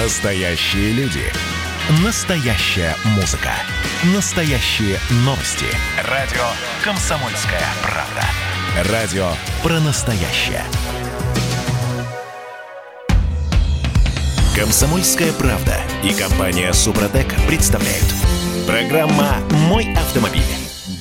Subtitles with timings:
[0.00, 1.24] Настоящие люди.
[2.04, 3.50] Настоящая музыка.
[4.14, 5.66] Настоящие новости.
[6.08, 6.44] Радио
[6.84, 8.92] «Комсомольская правда».
[8.92, 9.26] Радио
[9.64, 10.62] про настоящее.
[14.56, 15.74] «Комсомольская правда»
[16.04, 18.06] и компания «Супротек» представляют.
[18.68, 19.38] Программа
[19.68, 20.42] «Мой автомобиль».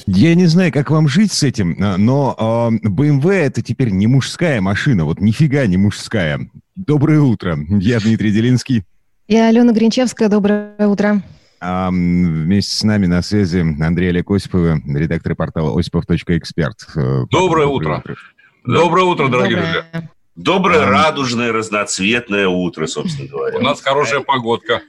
[0.07, 4.59] Я не знаю, как вам жить с этим, но э, BMW это теперь не мужская
[4.59, 6.49] машина, вот нифига не мужская.
[6.77, 8.83] Доброе утро, я Дмитрий Делинский.
[9.27, 11.23] Я Алена Гринчевская, доброе утро.
[11.59, 16.85] А, вместе с нами на связи Андрей Олег Осипов, редактор портала осипов.эксперт.
[16.93, 17.97] Доброе, доброе утро.
[17.97, 18.15] утро.
[18.63, 19.73] Доброе утро, дорогие доброе.
[19.73, 20.09] друзья.
[20.35, 20.89] Доброе, а...
[20.91, 23.57] радужное, разноцветное утро, собственно говоря.
[23.57, 24.83] У нас хорошая погодка.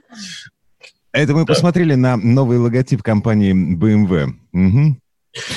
[1.11, 1.45] Это мы да.
[1.47, 4.35] посмотрели на новый логотип компании BMW.
[4.53, 4.97] Угу.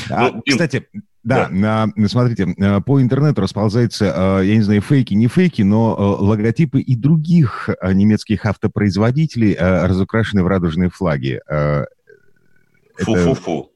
[0.08, 0.86] А, ну, кстати,
[1.24, 1.86] да, да.
[1.96, 6.22] На, смотрите, э, по интернету расползаются, э, я не знаю, фейки, не фейки, но э,
[6.24, 11.40] логотипы и других немецких автопроизводителей разукрашены в радужные флаги.
[12.98, 13.70] Фу-фу-фу.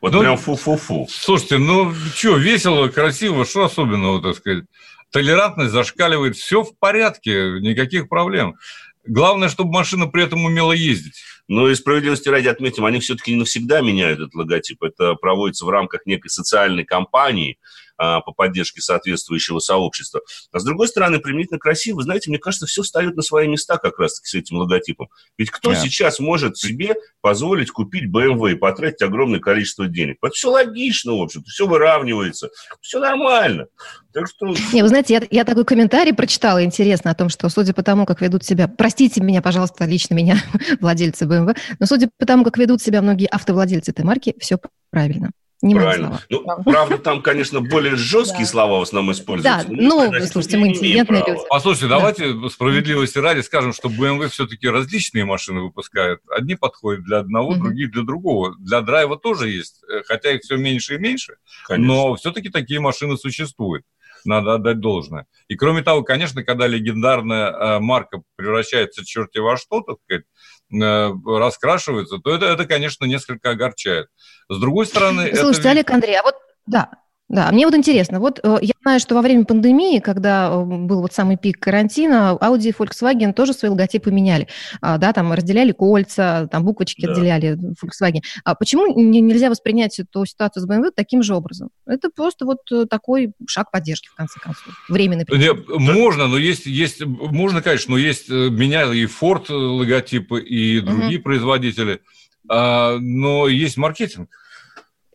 [0.00, 1.06] Вот ну, прям фу-фу-фу.
[1.10, 4.64] Слушайте, ну что, весело, красиво, что особенного, так сказать?
[5.10, 8.56] Толерантность зашкаливает, все в порядке, никаких проблем.
[9.04, 11.22] Главное, чтобы машина при этом умела ездить.
[11.52, 14.82] Но и справедливости ради отметим, они все-таки не навсегда меняют этот логотип.
[14.82, 17.58] Это проводится в рамках некой социальной кампании,
[17.96, 20.20] по поддержке соответствующего сообщества.
[20.52, 23.98] А с другой стороны, применительно красиво, знаете, мне кажется, все встает на свои места как
[23.98, 25.08] раз-таки с этим логотипом.
[25.38, 25.80] Ведь кто yeah.
[25.80, 30.18] сейчас может себе позволить купить BMW и потратить огромное количество денег?
[30.22, 33.66] Это все логично, в общем-то, все выравнивается, все нормально.
[34.12, 34.54] Так что...
[34.72, 38.04] Не, вы знаете, я, я такой комментарий прочитала, интересно, о том, что судя по тому,
[38.04, 40.42] как ведут себя, простите меня, пожалуйста, лично меня,
[40.80, 44.58] владельцы BMW, но судя по тому, как ведут себя многие автовладельцы этой марки, все
[44.90, 45.30] правильно.
[45.62, 46.20] Не Правильно.
[46.28, 49.64] Ну, правда, там, конечно, более жесткие слова в основном используются.
[49.68, 51.40] Да, ну, слушайте, мы интеллигентные люди.
[51.48, 56.20] Послушайте, давайте справедливости ради скажем, что BMW все-таки различные машины выпускают.
[56.28, 58.56] Одни подходят для одного, другие для другого.
[58.58, 61.36] Для драйва тоже есть, э, хотя их все меньше и меньше,
[61.68, 63.84] но все-таки такие машины существуют
[64.24, 65.26] надо отдать должное.
[65.48, 70.24] И кроме того, конечно, когда легендарная э, марка превращается черти во что, так сказать,
[70.72, 74.08] Э, раскрашивается, то это, это, конечно, несколько огорчает.
[74.48, 75.34] С другой стороны...
[75.34, 75.70] Слушайте, это...
[75.70, 76.90] Олег Андрей, а вот да,
[77.28, 81.00] да, мне вот интересно, вот э, я знаю, что во время пандемии, когда э, был
[81.00, 84.48] вот самый пик карантина, Audi и Volkswagen тоже свои логотипы меняли,
[84.82, 87.12] а, да, там разделяли кольца, там буквочки да.
[87.12, 88.20] отделяли Volkswagen.
[88.44, 91.70] А почему нельзя воспринять эту ситуацию с BMW таким же образом?
[91.86, 95.24] Это просто вот э, такой шаг поддержки, в конце концов, временный.
[95.30, 101.18] Нет, можно, но есть, есть, можно, конечно, но есть, меняли и Ford логотипы, и другие
[101.18, 101.24] угу.
[101.24, 102.00] производители,
[102.46, 104.28] а, но есть маркетинг.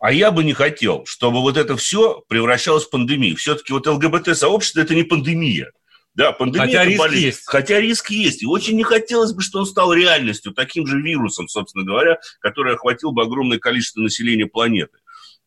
[0.00, 3.36] А я бы не хотел, чтобы вот это все превращалось в пандемию.
[3.36, 5.72] Все-таки вот ЛГБТ-сообщество– это не пандемия.
[6.14, 7.26] Да, пандемия Хотя риск болезнь.
[7.26, 7.42] есть.
[7.46, 8.42] Хотя риск есть.
[8.42, 12.74] И очень не хотелось бы, чтобы он стал реальностью, таким же вирусом, собственно говоря, который
[12.74, 14.98] охватил бы огромное количество населения планеты.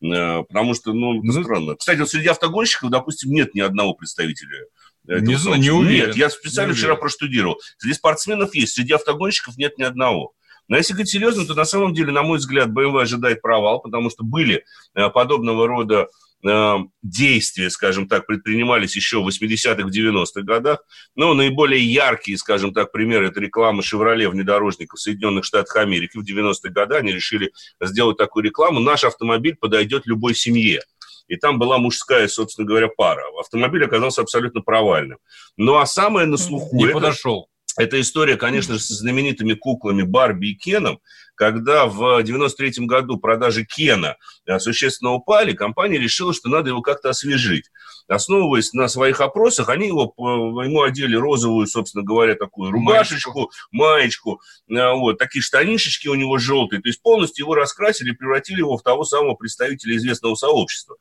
[0.02, 1.76] Э, потому что, ну, это ну, странно.
[1.76, 4.66] Кстати, вот среди автогонщиков, допустим, нет ни одного представителя
[5.04, 6.08] не знаю, не уверен.
[6.08, 7.60] Нет, я специально не вчера проштудировал.
[7.78, 10.32] Среди спортсменов есть, среди автогонщиков нет ни одного.
[10.72, 14.08] Но если говорить серьезно, то на самом деле, на мой взгляд, BMW ожидает провал, потому
[14.08, 16.08] что были э, подобного рода
[16.42, 20.82] э, действия, скажем так, предпринимались еще в 80-х, в 90-х годах.
[21.14, 26.16] Но наиболее яркие, скажем так, примеры– это реклама «Шевроле» внедорожников в Соединенных Штатах Америки.
[26.16, 28.80] В 90-е годы они решили сделать такую рекламу.
[28.80, 30.80] Наш автомобиль подойдет любой семье.
[31.28, 33.24] И там была мужская, собственно говоря, пара.
[33.38, 35.18] Автомобиль оказался абсолютно провальным.
[35.58, 36.74] Ну а самое на слуху...
[36.74, 36.94] Не это...
[36.94, 37.51] подошел.
[37.78, 41.00] Это история, конечно же, с знаменитыми куклами Барби и Кеном.
[41.34, 44.16] Когда в 93 году продажи Кена
[44.46, 47.70] э, существенно упали, компания решила, что надо его как-то освежить.
[48.06, 54.92] Основываясь на своих опросах, они его, ему одели розовую, собственно говоря, такую рубашечку, маечку, э,
[54.92, 56.82] вот, такие штанишечки у него желтые.
[56.82, 60.96] То есть полностью его раскрасили и превратили его в того самого представителя известного сообщества.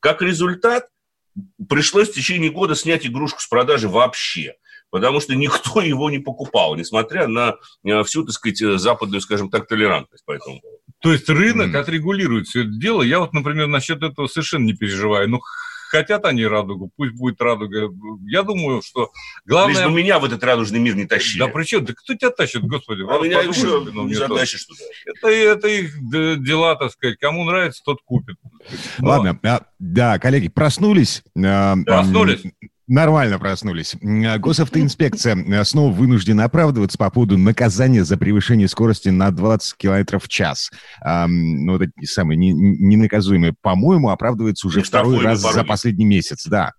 [0.00, 0.88] Как результат,
[1.68, 4.54] пришлось в течение года снять игрушку с продажи вообще
[4.90, 9.50] потому что никто его не покупал, несмотря на э, всю, так сказать, э, западную, скажем
[9.50, 10.78] так, толерантность по этому поводу.
[11.00, 11.78] То есть рынок mm.
[11.78, 13.02] отрегулирует все это дело.
[13.02, 15.28] Я вот, например, насчет этого совершенно не переживаю.
[15.28, 15.40] Ну,
[15.88, 17.90] хотят они радугу, пусть будет радуга.
[18.26, 19.10] Я думаю, что
[19.44, 19.76] главное...
[19.76, 21.40] Лишь бы меня в этот радужный мир не тащили.
[21.40, 21.84] Да при чем?
[21.84, 23.02] Да кто тебя тащит, господи?
[23.02, 24.80] А меня еще не затащишь туда.
[25.06, 25.94] Это, это их
[26.42, 27.18] дела, так сказать.
[27.18, 28.36] Кому нравится, тот купит.
[28.98, 31.22] Ладно, а, да, коллеги, проснулись.
[31.36, 32.42] А, проснулись.
[32.88, 33.96] Нормально проснулись.
[34.00, 40.20] А, госавтоинспекция э, снова вынуждена оправдываться по поводу наказания за превышение скорости на 20 км
[40.20, 40.70] в час.
[41.00, 43.54] А, ну, вот эти самые ненаказуемые.
[43.60, 46.72] По-моему, оправдывается уже второй раз за последний месяц, да.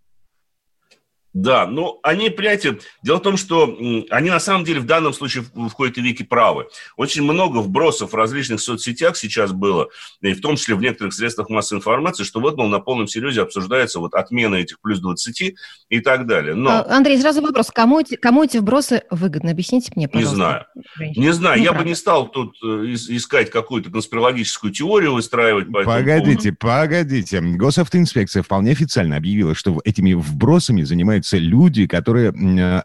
[1.38, 3.78] Да, ну, они, понимаете, дело в том, что
[4.10, 6.66] они на самом деле в данном случае в, в кои-то веки правы.
[6.95, 9.89] Очень много вбросов в различных соцсетях сейчас было,
[10.22, 13.44] и в том числе в некоторых средствах массовой информации, что вот, мол, на полном серьезе
[13.44, 15.54] обсуждается вот отмена этих плюс 20
[15.89, 16.56] и так далее.
[16.56, 16.72] Но...
[16.72, 19.51] А, Андрей, сразу вопрос, кому эти, кому эти вбросы выгодны?
[19.51, 20.34] Объясните мне, пожалуйста.
[20.34, 20.66] Не знаю.
[20.95, 21.24] Женщина.
[21.24, 21.84] Не знаю, ну, я правда.
[21.84, 25.72] бы не стал тут э, искать какую-то конспирологическую теорию выстраивать.
[25.72, 26.57] По погодите, этому.
[26.72, 27.42] погодите.
[27.42, 32.31] Госавтоинспекция вполне официально объявила, что этими вбросами занимается появляются люди, которые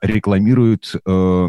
[0.02, 1.46] рекламируют э,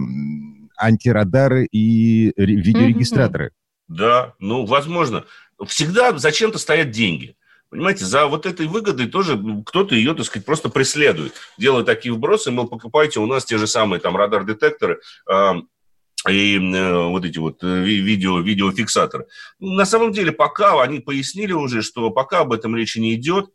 [0.77, 3.51] антирадары и видеорегистраторы.
[3.87, 5.25] Да, ну, возможно.
[5.67, 7.35] Всегда зачем-то стоят деньги.
[7.69, 11.33] Понимаете, за вот этой выгодой тоже кто-то ее, так сказать, просто преследует.
[11.57, 14.99] Делая такие вбросы, мол, покупайте у нас те же самые там радар-детекторы,
[15.31, 15.53] э,
[16.29, 19.25] и э, вот эти вот э, видео, видеофиксаторы.
[19.59, 23.49] На самом деле, пока они пояснили уже, что пока об этом речи не идет,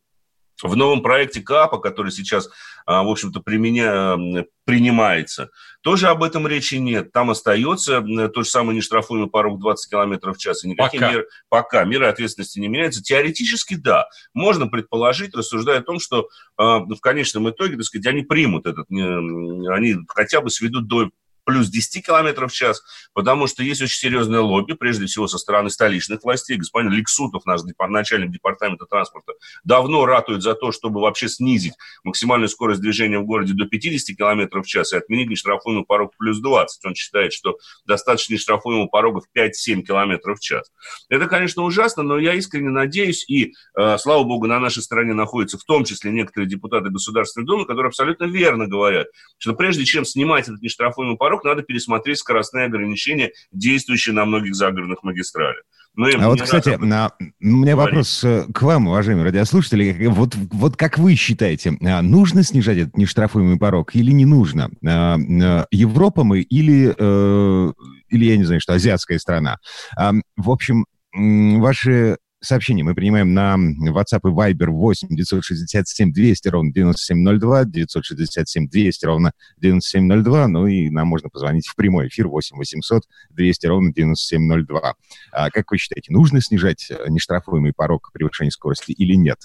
[0.63, 2.51] в новом проекте КАПа, который сейчас,
[2.89, 4.17] в общем-то, применя...
[4.65, 5.51] принимается,
[5.83, 7.13] тоже об этом речи нет.
[7.13, 10.65] Там остается то же самое нештрафуемый порог 20 км в час.
[10.65, 11.13] И никакие пока.
[11.13, 13.03] Меры, пока меры ответственности не меняются.
[13.03, 14.07] Теоретически, да.
[14.33, 18.87] Можно предположить, рассуждая о том, что а, в конечном итоге, так сказать, они примут этот,
[18.91, 21.11] они хотя бы сведут до
[21.49, 22.83] плюс 10 км в час,
[23.15, 26.59] потому что есть очень серьезное лобби, прежде всего со стороны столичных властей.
[26.59, 29.33] Господин Лексутов, наш начальник департамента транспорта,
[29.65, 31.73] давно ратует за то, чтобы вообще снизить
[32.05, 36.39] максимальную скорость движения в городе до 50 км в час и отменить нештрафуемый порог плюс
[36.39, 36.85] 20.
[36.85, 37.57] Он считает, что
[37.87, 40.71] достаточно нештрафуемого порога в 5-7 км в час.
[41.09, 45.57] Это, конечно, ужасно, но я искренне надеюсь, и, э, слава богу, на нашей стороне находятся
[45.57, 49.07] в том числе некоторые депутаты Государственной Думы, которые абсолютно верно говорят,
[49.39, 54.55] что прежде чем снимать этот нештрафуемый порог, вдруг надо пересмотреть скоростные ограничения, действующие на многих
[54.55, 55.63] загородных магистралях.
[55.95, 60.07] Мы а вот, кстати, на, у меня вопрос э, к вам, уважаемые радиослушатели.
[60.07, 64.71] Вот, вот как вы считаете, а, нужно снижать этот нештрафуемый порог или не нужно?
[64.87, 67.73] А, а, Европа мы или, э,
[68.11, 69.59] или я не знаю, что, азиатская страна?
[69.97, 73.57] В общем, ваши сообщения мы принимаем на
[73.91, 81.09] WhatsApp и Viber 8 967 200 ровно 9702, 967 200 ровно 9702, ну и нам
[81.09, 84.95] можно позвонить в прямой эфир 8 800 200 ровно 9702.
[85.33, 89.39] А как вы считаете, нужно снижать э, нештрафуемый порог превышения скорости или нет?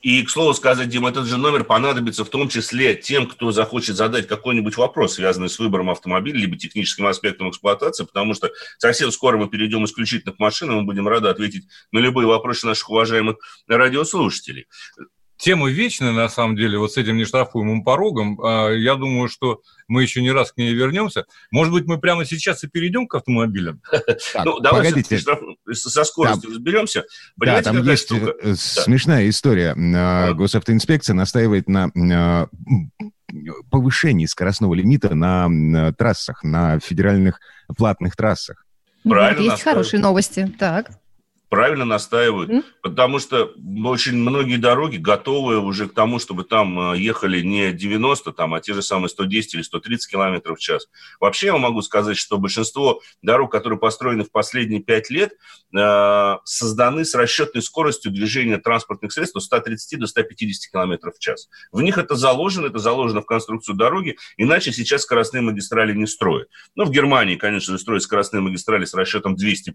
[0.00, 3.96] И, к слову сказать, Дим, этот же номер понадобится в том числе тем, кто захочет
[3.96, 9.36] задать какой-нибудь вопрос, связанный с выбором автомобиля, либо техническим аспектом эксплуатации, потому что совсем скоро
[9.36, 13.36] мы перейдем исключительно к машинам, мы будем рады ответить на любые вопросы наших уважаемых
[13.68, 14.66] радиослушателей
[15.40, 18.40] тема вечная, на самом деле, вот с этим нештрафуемым порогом.
[18.40, 21.24] А, я думаю, что мы еще не раз к ней вернемся.
[21.50, 23.80] Может быть, мы прямо сейчас и перейдем к автомобилям?
[24.44, 25.18] Ну, давайте
[25.72, 27.04] со скоростью разберемся.
[27.36, 29.74] Да, там есть э, смешная история.
[29.76, 32.48] А, госавтоинспекция настаивает на а,
[33.70, 37.40] повышении скоростного лимита на трассах, на федеральных
[37.76, 38.66] платных трассах.
[39.04, 39.52] Правильно.
[39.52, 40.52] Есть хорошие новости.
[40.58, 40.99] Так
[41.50, 42.64] правильно настаивают, mm-hmm.
[42.80, 43.52] потому что
[43.84, 48.60] очень многие дороги готовы уже к тому, чтобы там э, ехали не 90, там, а
[48.60, 50.86] те же самые 110 или 130 километров в час.
[51.18, 55.32] Вообще я могу сказать, что большинство дорог, которые построены в последние 5 лет,
[55.76, 61.48] э, созданы с расчетной скоростью движения транспортных средств от 130 до 150 километров в час.
[61.72, 66.48] В них это заложено, это заложено в конструкцию дороги, иначе сейчас скоростные магистрали не строят.
[66.76, 69.72] Ну, в Германии, конечно, строят скоростные магистрали с расчетом 200+.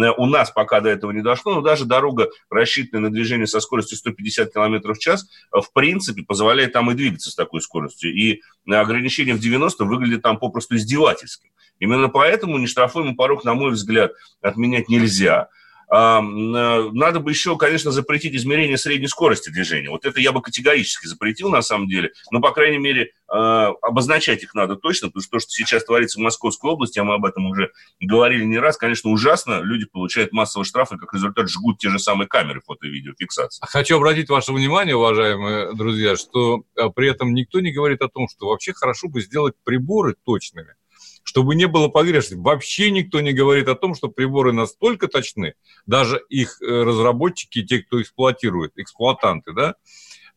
[0.00, 3.60] Э, у нас пока до этого не дошло, но даже дорога, рассчитанная на движение со
[3.60, 8.14] скоростью 150 км в час, в принципе, позволяет там и двигаться с такой скоростью.
[8.14, 11.50] И ограничение в 90 выглядит там попросту издевательским.
[11.78, 15.48] Именно поэтому нештрафуемый порог, на мой взгляд, отменять нельзя.
[15.92, 19.90] Э, надо бы еще, конечно, запретить измерение средней скорости движения.
[19.90, 22.12] Вот это я бы категорически запретил, на самом деле.
[22.30, 26.18] Но, по крайней мере, э, обозначать их надо точно, потому что то, что сейчас творится
[26.18, 29.60] в Московской области, а мы об этом уже говорили не раз, конечно, ужасно.
[29.60, 33.62] Люди получают массовые штрафы, как результат жгут те же самые камеры фото- и видеофиксации.
[33.66, 38.28] Хочу обратить ваше внимание, уважаемые друзья, что э, при этом никто не говорит о том,
[38.28, 40.74] что вообще хорошо бы сделать приборы точными
[41.22, 42.42] чтобы не было погрешности.
[42.42, 45.54] Вообще никто не говорит о том, что приборы настолько точны,
[45.86, 49.74] даже их э, разработчики, те, кто эксплуатирует, эксплуатанты, да,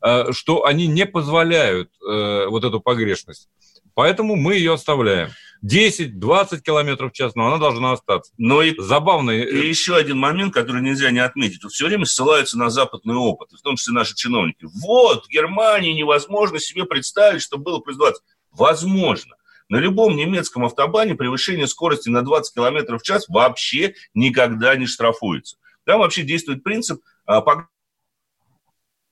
[0.01, 3.49] э, что они не позволяют э, вот эту погрешность.
[3.95, 5.29] Поэтому мы ее оставляем.
[5.65, 8.31] 10-20 километров в час, но она должна остаться.
[8.37, 9.31] Но и, Забавно.
[9.31, 11.61] И еще один момент, который нельзя не отметить.
[11.61, 14.67] Тут все время ссылаются на западный опыт, в том числе наши чиновники.
[14.81, 18.21] Вот, в Германии невозможно себе представить, что было 20.
[18.51, 19.35] Возможно.
[19.67, 25.57] На любом немецком автобане превышение скорости на 20 км в час вообще никогда не штрафуется.
[25.85, 27.41] Там вообще действует принцип а,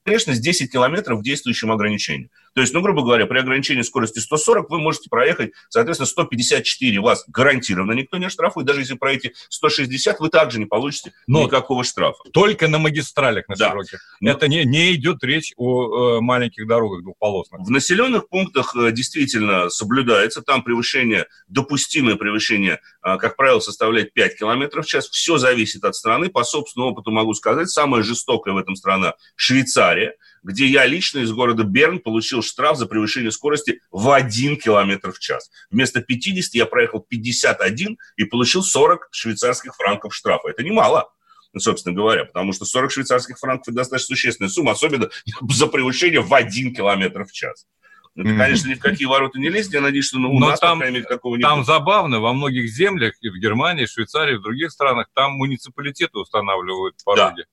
[0.05, 2.29] погрешность 10 километров в действующем ограничении.
[2.53, 7.25] То есть, ну, грубо говоря, при ограничении скорости 140 вы можете проехать, соответственно, 154 вас
[7.27, 8.67] гарантированно никто не оштрафует.
[8.67, 12.23] Даже если проедете 160, вы также не получите Но никакого штрафа.
[12.31, 13.69] Только на магистралях, на да.
[13.69, 13.99] широких.
[14.21, 14.31] Но...
[14.31, 17.61] Это не, не идет речь о э, маленьких дорогах двухполосных.
[17.61, 20.41] В населенных пунктах э, действительно соблюдается.
[20.41, 25.09] Там превышение, допустимое превышение, э, как правило, составляет 5 км в час.
[25.09, 26.29] Все зависит от страны.
[26.29, 31.31] По собственному опыту могу сказать, самая жестокая в этом страна Швейцария где я лично из
[31.31, 35.49] города Берн получил штраф за превышение скорости в 1 км в час.
[35.71, 40.49] Вместо 50 я проехал 51 и получил 40 швейцарских франков штрафа.
[40.49, 41.09] Это немало
[41.55, 45.09] собственно говоря, потому что 40 швейцарских франков– это достаточно существенная сумма, особенно
[45.51, 47.67] за превышение в 1 километр в час.
[48.15, 49.73] Это, конечно, ни в какие ворота не лезть.
[49.73, 51.67] Я надеюсь, что ну, у Но нас, там, по крайней мере, такого не Там будет.
[51.67, 55.33] забавно, во многих землях, и в Германии, и в Швейцарии, и в других странах, там
[55.33, 57.41] муниципалитеты устанавливают пороги.
[57.41, 57.47] Да.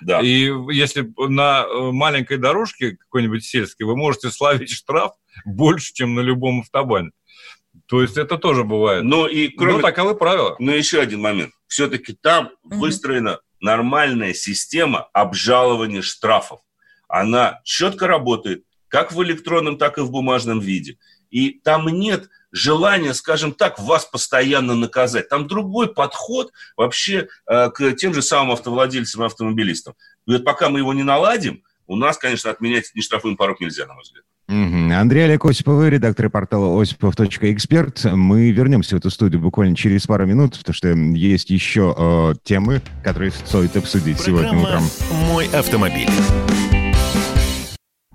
[0.00, 0.20] Да.
[0.20, 5.12] И если на э, маленькой дорожке какой-нибудь сельской вы можете славить штраф
[5.44, 7.10] больше, чем на любом автобане.
[7.86, 9.04] То есть это тоже бывает.
[9.04, 9.74] Ну и кроме...
[9.74, 10.56] Ну, таковы правила.
[10.58, 11.52] Но еще один момент.
[11.66, 12.76] Все-таки там угу.
[12.76, 16.60] выстроена нормальная система обжалования штрафов.
[17.08, 20.98] Она четко работает как в электронном, так и в бумажном виде.
[21.30, 25.28] И там нет желание, скажем так, вас постоянно наказать.
[25.28, 29.94] Там другой подход вообще э, к тем же самым автовладельцам и автомобилистам.
[30.26, 33.94] И вот пока мы его не наладим, у нас, конечно, отменять нештрафуемый порог нельзя, на
[33.94, 34.24] мой взгляд.
[34.48, 38.04] Андрей Олег Осипов, редактор портала осипов.эксперт.
[38.04, 42.82] Мы вернемся в эту студию буквально через пару минут, потому что есть еще э, темы,
[43.02, 44.82] которые стоит обсудить Программа сегодня утром.
[45.28, 46.08] «Мой автомобиль».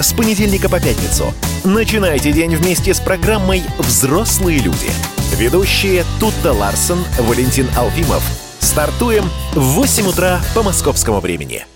[0.00, 1.32] с понедельника по пятницу.
[1.64, 4.90] Начинайте день вместе с программой «Взрослые люди».
[5.36, 8.22] Ведущие Тутта Ларсон, Валентин Алфимов.
[8.58, 11.66] Стартуем в 8 утра по московскому времени.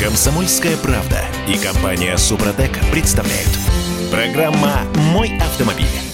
[0.00, 3.50] Комсомольская правда и компания Супротек представляют.
[4.10, 6.13] Программа «Мой автомобиль».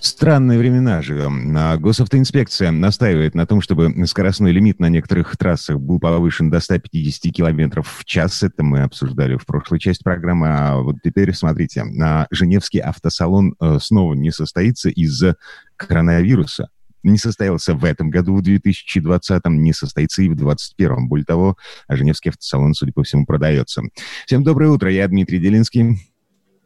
[0.00, 1.56] Странные времена живем.
[1.56, 7.32] А госавтоинспекция настаивает на том, чтобы скоростной лимит на некоторых трассах был повышен до 150
[7.34, 8.42] км в час.
[8.44, 10.48] Это мы обсуждали в прошлой части программы.
[10.48, 11.84] А вот теперь, смотрите,
[12.30, 15.36] Женевский автосалон э, снова не состоится из-за
[15.76, 16.68] коронавируса.
[17.02, 21.08] Не состоялся в этом году, в 2020-м, не состоится и в 2021-м.
[21.08, 21.56] Более того,
[21.88, 23.82] Женевский автосалон, судя по всему, продается.
[24.26, 25.98] Всем доброе утро, я Дмитрий Делинский.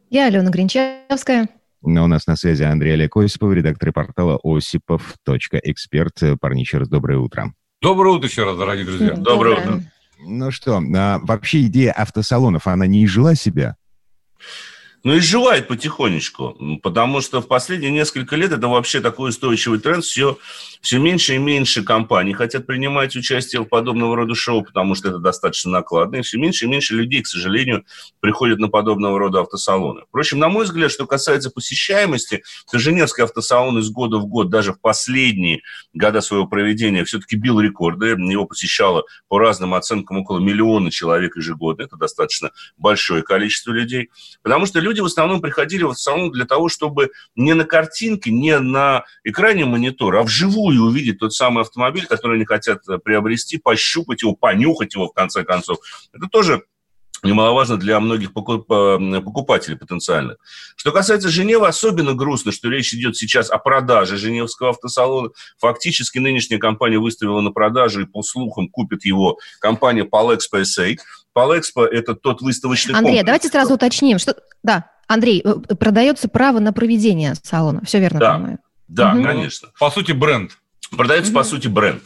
[0.09, 1.47] Я Алена Гринчевская.
[1.83, 6.39] Но у нас на связи Андрей Олег Осипов, редактор портала осипов.эксперт.
[6.39, 7.53] Парни, еще раз доброе утро.
[7.81, 9.13] Доброе утро еще раз, дорогие друзья.
[9.13, 9.91] Доброе, доброе утро.
[10.25, 13.75] Ну что, а, вообще идея автосалонов, она не изжила себя?
[15.03, 20.37] ну, изживает потихонечку, потому что в последние несколько лет это вообще такой устойчивый тренд, все,
[20.83, 25.19] все меньше и меньше компаний хотят принимать участие в подобного рода шоу, потому что это
[25.19, 27.85] достаточно накладно, и все меньше и меньше людей, к сожалению,
[28.19, 30.01] приходят на подобного рода автосалоны.
[30.09, 34.73] Впрочем, на мой взгляд, что касается посещаемости, то Женевский автосалон из года в год, даже
[34.73, 35.61] в последние
[35.93, 41.83] года своего проведения, все-таки бил рекорды, его посещало по разным оценкам около миллиона человек ежегодно,
[41.83, 44.09] это достаточно большое количество людей,
[44.41, 48.59] потому что люди в основном приходили в салон для того, чтобы не на картинке, не
[48.59, 54.35] на экране монитора, а вживую увидеть тот самый автомобиль, который они хотят приобрести, пощупать его,
[54.35, 55.77] понюхать его, в конце концов.
[56.13, 56.63] Это тоже
[57.23, 60.37] немаловажно для многих покупателей потенциальных.
[60.75, 65.29] Что касается Женевы, особенно грустно, что речь идет сейчас о продаже Женевского автосалона.
[65.57, 70.97] Фактически нынешняя компания выставила на продажу, и по слухам купит его компания Palexpo SA.
[71.35, 73.25] Palexpo– это тот выставочный Андрей, комплекс.
[73.25, 74.35] давайте сразу уточним, что...
[74.61, 78.59] Да, Андрей, э, продается право на проведение салона, все верно да, понимаю?
[78.87, 79.23] Да, угу.
[79.23, 79.69] конечно.
[79.79, 80.51] По сути, бренд.
[80.95, 81.39] Продается, угу.
[81.39, 82.03] по сути, бренд.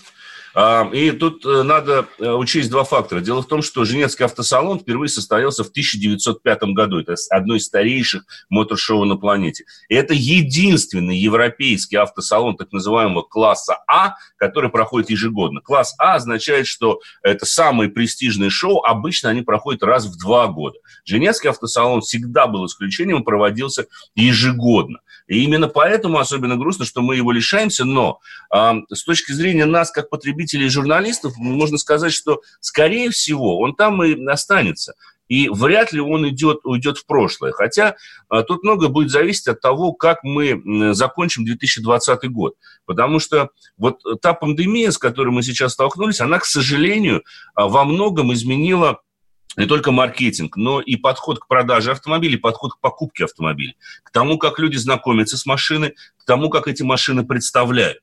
[0.91, 3.19] И тут э, надо э, учесть два фактора.
[3.19, 6.99] Дело в том, что Женевский автосалон впервые состоялся в 1905 году.
[6.99, 9.65] Это одно из старейших мотор-шоу на планете.
[9.87, 15.61] И это единственный европейский автосалон так называемого класса А, который проходит ежегодно.
[15.61, 18.83] Класс А означает, что это самые престижные шоу.
[18.83, 20.79] Обычно они проходят раз в два года.
[21.05, 23.85] Женевский автосалон всегда был исключением и проводился
[24.15, 25.01] ежегодно.
[25.27, 28.19] И именно поэтому особенно грустно, что мы его лишаемся, но
[28.51, 33.75] э, с точки зрения нас, как потребителей и журналистов, можно сказать, что, скорее всего, он
[33.75, 34.93] там и останется.
[35.27, 37.51] и вряд ли он идет, уйдет в прошлое.
[37.51, 37.97] Хотя
[38.29, 42.55] а, тут много будет зависеть от того, как мы закончим 2020 год.
[42.85, 47.23] Потому что вот та пандемия, с которой мы сейчас столкнулись, она, к сожалению,
[47.55, 49.01] а, во многом изменила
[49.57, 54.37] не только маркетинг, но и подход к продаже автомобилей, подход к покупке автомобилей, к тому,
[54.37, 57.99] как люди знакомятся с машиной, к тому, как эти машины представляют.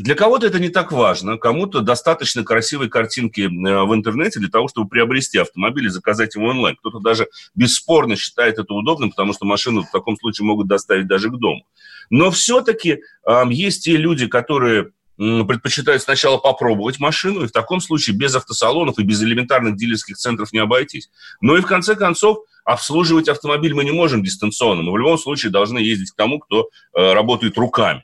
[0.00, 4.66] Для кого-то это не так важно, кому-то достаточно красивой картинки э, в интернете для того,
[4.66, 6.74] чтобы приобрести автомобиль и заказать его онлайн.
[6.76, 11.28] Кто-то даже бесспорно считает это удобным, потому что машину в таком случае могут доставить даже
[11.28, 11.66] к дому.
[12.08, 18.16] Но все-таки э, есть те люди, которые предпочитают сначала попробовать машину, и в таком случае
[18.16, 21.10] без автосалонов и без элементарных дилерских центров не обойтись.
[21.42, 24.82] Но и в конце концов обслуживать автомобиль мы не можем дистанционно.
[24.82, 28.02] Мы в любом случае должны ездить к тому, кто э, работает руками.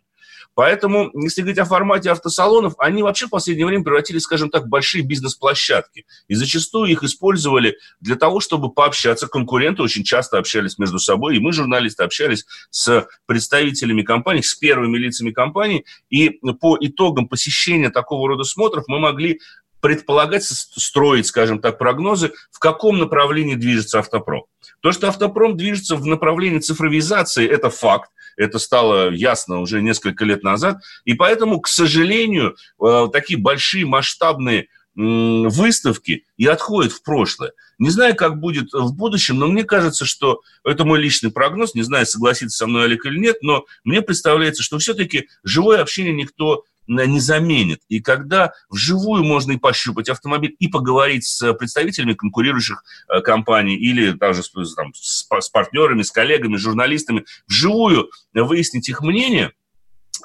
[0.57, 4.69] Поэтому, если говорить о формате автосалонов, они вообще в последнее время превратились, скажем так, в
[4.69, 6.07] большие бизнес-площадки.
[6.29, 9.29] И зачастую их использовали для того, чтобы пообщаться.
[9.29, 14.97] Конкуренты очень часто общались между собой, и мы, журналисты, общались с представителями компаний, с первыми
[14.97, 15.85] лицами компаний.
[16.09, 19.41] И по итогам посещения такого рода смотров мы могли
[19.83, 24.47] предполагать, строить, скажем так, прогнозы, в каком направлении движется автопром.
[24.81, 28.11] То, что автопром движется в направлении цифровизации, это факт.
[28.37, 30.79] Это стало ясно уже несколько лет назад.
[31.05, 37.53] И поэтому, к сожалению, э, такие большие масштабные выставки и отходят в прошлое.
[37.79, 41.83] Не знаю, как будет в будущем, но мне кажется, что это мой личный прогноз, не
[41.83, 46.65] знаю, согласится со мной Олег или нет, но мне представляется, что все-таки живое общение никто
[46.87, 47.81] не заменит.
[47.89, 54.13] И когда вживую можно и пощупать автомобиль, и поговорить с представителями конкурирующих э, компаний или
[54.13, 54.43] даже
[54.77, 59.53] там, с, с партнерами, с коллегами, журналистами, вживую выяснить их мнение,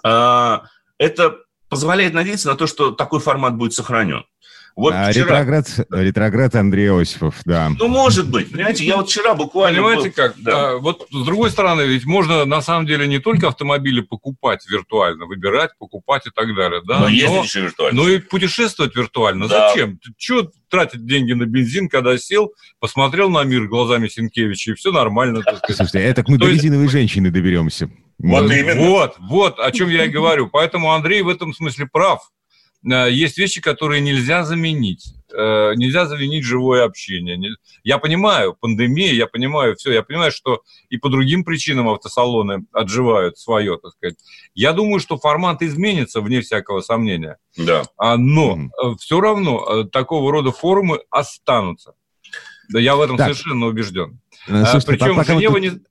[0.04, 0.64] а,
[0.98, 1.38] это
[1.70, 4.26] позволяет надеяться на то, что такой формат будет сохранен.
[4.76, 5.26] Вот а, вчера...
[5.26, 7.72] ретроград, ретроград Андрей Осипов, да.
[7.78, 8.52] Ну, может быть.
[8.52, 9.80] Понимаете, я вот вчера буквально...
[9.80, 10.16] Понимаете был...
[10.16, 10.36] как?
[10.38, 10.72] Да.
[10.72, 15.26] А, вот с другой стороны, ведь можно на самом деле не только автомобили покупать виртуально,
[15.26, 16.82] выбирать, покупать и так далее.
[16.86, 17.00] Да?
[17.00, 18.02] Но, но ездить еще виртуально.
[18.02, 19.48] Но и путешествовать виртуально.
[19.48, 19.70] Да.
[19.70, 20.00] Зачем?
[20.18, 25.42] Чего тратить деньги на бензин, когда сел, посмотрел на мир глазами Сенкевича, и все нормально.
[25.44, 25.60] Так.
[25.66, 26.64] Слушайте, это мы То до есть...
[26.64, 27.90] резиновой женщины доберемся.
[28.20, 28.82] Вот, вот именно.
[28.82, 30.48] Вот, вот, о чем я и говорю.
[30.48, 32.30] Поэтому Андрей в этом смысле прав.
[32.90, 35.14] Э, есть вещи, которые нельзя заменить.
[35.34, 37.56] Э, нельзя заменить живое общение.
[37.84, 43.38] Я понимаю, пандемия, я понимаю все, я понимаю, что и по другим причинам автосалоны отживают
[43.38, 44.18] свое, так сказать.
[44.54, 47.38] Я думаю, что формат изменится, вне всякого сомнения.
[47.58, 47.84] Да.
[47.98, 48.96] А, но mm-hmm.
[49.00, 51.94] все равно такого рода форумы останутся.
[52.70, 53.28] Да, я в этом так.
[53.28, 54.20] совершенно убежден.
[54.46, 55.60] Слушайте, Причем Женева вот...
[55.60, 55.91] не Э,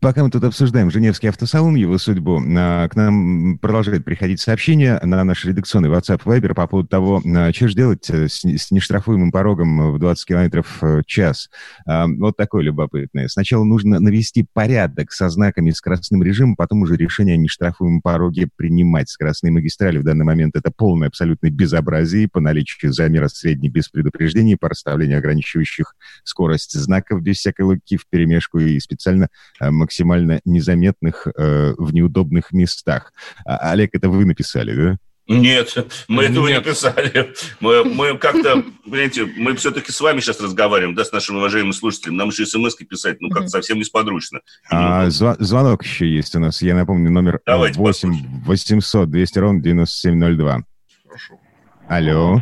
[0.00, 5.44] пока мы тут обсуждаем Женевский автосалон, его судьбу, к нам продолжает приходить сообщения на наш
[5.44, 10.26] редакционный WhatsApp Viber по поводу того, что же делать э, с нештрафуемым порогом в 20
[10.26, 11.48] км в час.
[11.86, 13.28] А, вот такое любопытное.
[13.28, 19.08] Сначала нужно навести порядок со знаками скоростным режимом, потом уже решение о нештрафуемом пороге принимать.
[19.08, 24.56] Скоростные магистрали в данный момент это полное абсолютное безобразие по наличию замера средней без предупреждения,
[24.56, 25.94] по расставлению ограничивающих
[26.24, 29.25] скорость знаков без всякой логики в перемешку и специально
[29.60, 33.12] Э, максимально незаметных э, в неудобных местах.
[33.44, 34.96] А, Олег, это вы написали, да?
[35.28, 35.74] Нет,
[36.06, 36.64] мы этого Нет.
[36.64, 37.34] не писали.
[37.58, 42.16] Мы, мы как-то, понимаете, мы все-таки с вами сейчас разговариваем, да, с нашими уважаемыми слушателями.
[42.16, 44.40] Нам еще смс писать, ну, как-то совсем несподручно.
[44.70, 46.62] А, зв- звонок еще есть у нас.
[46.62, 50.60] Я напомню, номер Давайте 8 800 200 ровно 9702.
[51.08, 51.40] Прошу.
[51.88, 52.40] Алло.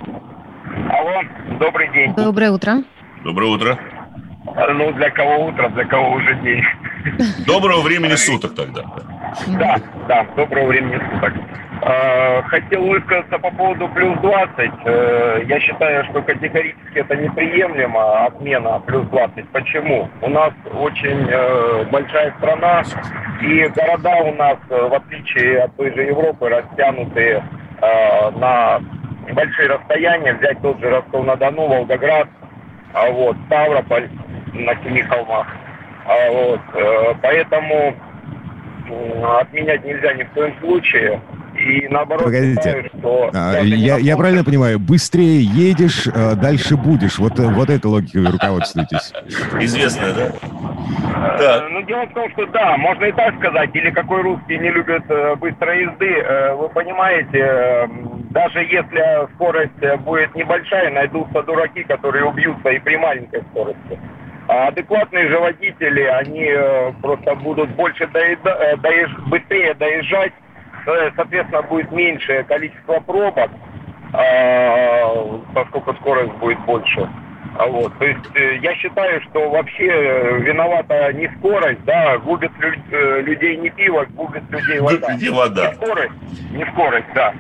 [0.91, 2.15] Алло, добрый день.
[2.15, 2.85] Доброе утро.
[3.25, 3.94] Доброе утро.
[4.45, 6.63] Ну, для кого утро, для кого уже день.
[7.47, 8.83] Доброго времени суток тогда.
[9.59, 9.77] Да,
[10.09, 11.33] да, доброго времени суток.
[11.83, 14.71] А, хотел высказаться по поводу плюс 20.
[14.85, 19.49] Э, я считаю, что категорически это неприемлемо, отмена плюс 20.
[19.49, 20.09] Почему?
[20.23, 22.85] У нас очень э, большая страна,
[23.43, 27.43] и города у нас, э, в отличие от той же Европы, растянуты
[27.81, 28.81] на
[29.33, 30.35] большие расстояния.
[30.35, 32.29] Взять тот же Ростов-на-Дону, Волгоград,
[32.95, 34.09] а вот, Ставрополь
[34.53, 35.49] на Семи холмах.
[36.07, 37.95] А вот, э, поэтому
[39.41, 41.21] отменять нельзя ни в коем случае.
[41.65, 43.31] И наоборот, Погодите, считаю, что...
[43.33, 47.19] А, я, я правильно понимаю, быстрее едешь, э, дальше будешь.
[47.19, 49.13] Вот, э, вот этой логикой руководствуетесь.
[49.61, 50.33] Известно, да?
[51.39, 51.69] Да.
[51.71, 53.71] Ну, дело в том, что да, можно и так сказать.
[53.75, 55.05] Или какой русский не любит
[55.39, 56.55] быстрой езды.
[56.57, 57.89] Вы понимаете,
[58.31, 63.99] даже если скорость будет небольшая, найдутся дураки, которые убьются и при маленькой скорости.
[64.47, 70.44] А адекватные же водители, они э, просто будут больше доеда, э, доезж, быстрее доезжать, э,
[70.85, 73.51] соответственно, будет меньшее количество пробок,
[74.13, 77.09] а, поскольку скорость будет больше.
[77.57, 82.51] А вот, то есть э, я считаю, что вообще э, виновата не скорость, да, губит
[82.59, 85.15] лю- людей не пиво, губит людей вода.
[85.15, 85.69] Не вода.
[85.69, 86.13] Не скорость,
[86.51, 87.33] не скорость, да.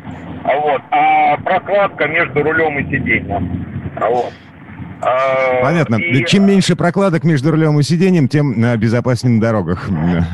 [0.44, 3.92] А вот, а прокладка между рулем и сиденьем.
[3.96, 4.32] А вот.
[5.00, 5.96] А, Понятно.
[5.96, 6.24] И...
[6.24, 9.88] Чем меньше прокладок между рулем и сиденьем, тем безопаснее на дорогах.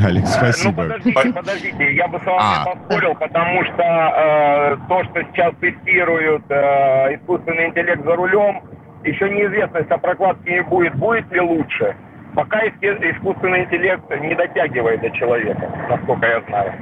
[0.04, 0.82] Алекс, ну, спасибо.
[0.82, 2.64] Ну, подождите, подождите, я бы с вами а.
[2.64, 8.62] поспорил, потому что э, то, что сейчас тестируют э, искусственный интеллект за рулем,
[9.04, 11.96] еще неизвестно, если прокладки не будет, будет ли лучше.
[12.34, 16.72] Пока искусственный интеллект не дотягивает до человека, насколько я знаю.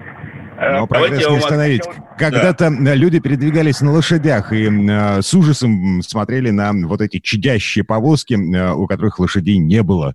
[0.60, 1.82] Но прогресс не остановить.
[2.16, 2.94] Когда-то да.
[2.94, 8.72] люди передвигались на лошадях и э, с ужасом смотрели на вот эти чадящие повозки, э,
[8.72, 10.14] у которых лошадей не было.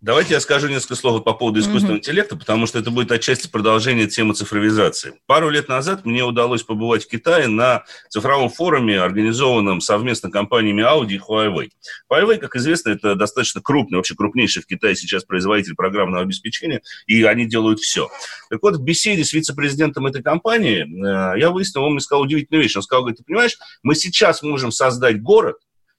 [0.00, 1.98] Давайте я скажу несколько слов по поводу искусственного mm-hmm.
[1.98, 5.14] интеллекта, потому что это будет отчасти продолжение темы цифровизации.
[5.26, 11.14] Пару лет назад мне удалось побывать в Китае на цифровом форуме, организованном совместно компаниями Audi
[11.14, 11.70] и Huawei.
[12.08, 17.24] Huawei, как известно, это достаточно крупный, вообще крупнейший в Китае сейчас производитель программного обеспечения, и
[17.24, 18.08] они делают все.
[18.50, 22.62] Так вот, в беседе с вице-президентом этой компании э, я выяснил, он мне сказал удивительную
[22.62, 22.76] вещь.
[22.76, 25.56] Он сказал, говорит, ты понимаешь, мы сейчас можем создать город,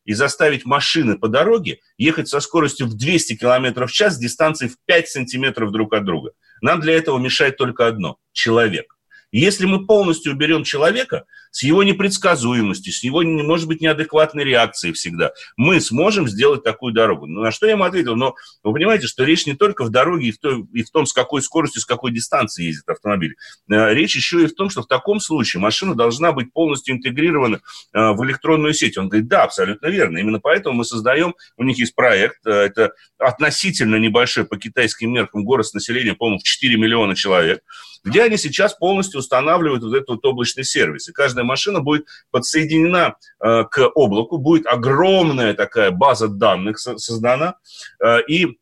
[0.10, 4.72] и заставить машины по дороге ехать со скоростью в 200 км в час с дистанцией
[4.72, 6.32] в 5 сантиметров друг от друга.
[6.62, 8.98] Нам для этого мешает только одно– человек.
[9.32, 15.32] Если мы полностью уберем человека с его непредсказуемостью, с его, может быть, неадекватной реакцией всегда,
[15.58, 17.28] мы сможем сделать такую дорогу.
[17.28, 18.16] Ну, на что я ему ответил?
[18.16, 21.06] Но вы понимаете, что речь не только в дороге и в, том, и в том,
[21.06, 23.36] с какой скоростью, с какой дистанции ездит автомобиль.
[23.70, 27.62] Э, речь еще и в том, что в таком случае машина должна быть полностью интегрирована
[27.94, 28.98] э, в электронную сеть.
[28.98, 30.18] Он говорит, да, абсолютно верно.
[30.18, 35.44] Именно поэтому мы создаем, у них есть проект, э, это относительно небольшой по китайским меркам
[35.44, 37.62] город с населением, по-моему, в 4 миллиона человек,
[38.04, 41.10] где они сейчас полностью устанавливают вот этот вот облачный сервис.
[41.10, 47.56] И каждая машина будет подсоединена э, к облаку, будет огромная такая база данных создана,
[48.04, 48.58] э, и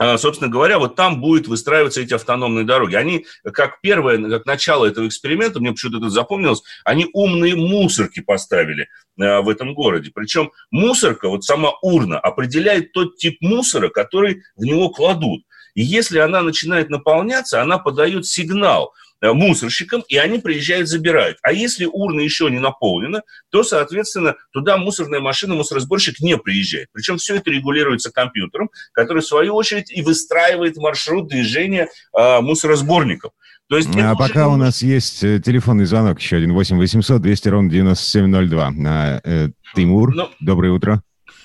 [0.00, 2.94] э, собственно говоря, вот там будут выстраиваться эти автономные дороги.
[2.94, 8.88] Они, как первое, как начало этого эксперимента, мне почему-то это запомнилось, они умные мусорки поставили
[9.20, 10.10] э, в этом городе.
[10.14, 15.42] Причем мусорка, вот сама урна, определяет тот тип мусора, который в него кладут.
[15.78, 21.38] И если она начинает наполняться, она подает сигнал э, мусорщикам, и они приезжают, забирают.
[21.42, 26.88] А если урна еще не наполнена, то, соответственно, туда мусорная машина, мусоросборщик не приезжает.
[26.92, 33.30] Причем все это регулируется компьютером, который, в свою очередь, и выстраивает маршрут движения э, мусоросборников.
[33.68, 34.54] То есть а пока не...
[34.54, 38.72] у нас есть э, телефонный звонок еще один, 8 800 200 ровно 9702.
[38.84, 41.02] А, э, Тимур, ну, доброе утро.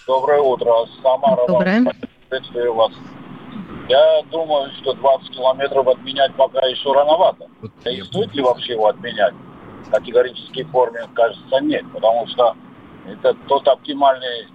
[0.07, 0.71] Доброе утро.
[1.03, 1.45] Самара.
[1.47, 1.83] Доброе.
[2.73, 2.91] Вас.
[3.89, 7.47] Я думаю, что 20 километров отменять пока еще рановато.
[7.83, 9.33] Да и стоит ли вообще его отменять?
[9.85, 11.83] В категорической форме, кажется, нет.
[11.91, 12.55] Потому что
[13.05, 14.47] это тот оптимальный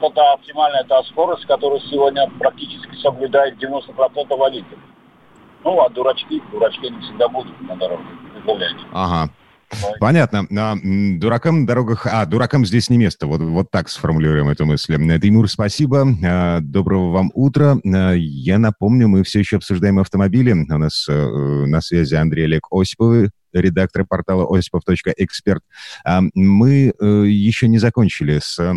[0.00, 4.78] тот оптимальная та скорость, которую сегодня практически соблюдает 90% водителей.
[5.64, 8.04] Ну, а дурачки, дурачки не всегда будут на дороге,
[8.92, 9.30] Ага.
[10.00, 10.46] Понятно.
[10.56, 12.06] А, дуракам на дорогах...
[12.06, 13.26] А, дуракам здесь не место.
[13.26, 14.96] Вот, вот так сформулируем эту мысль.
[15.20, 16.06] Тимур, спасибо.
[16.24, 17.76] А, доброго вам утра.
[17.84, 20.52] А, я напомню, мы все еще обсуждаем автомобили.
[20.52, 25.62] У нас э, на связи Андрей Олег Осиповый, редактор портала осипов.эксперт.
[26.34, 28.74] Мы э, еще не закончили с а,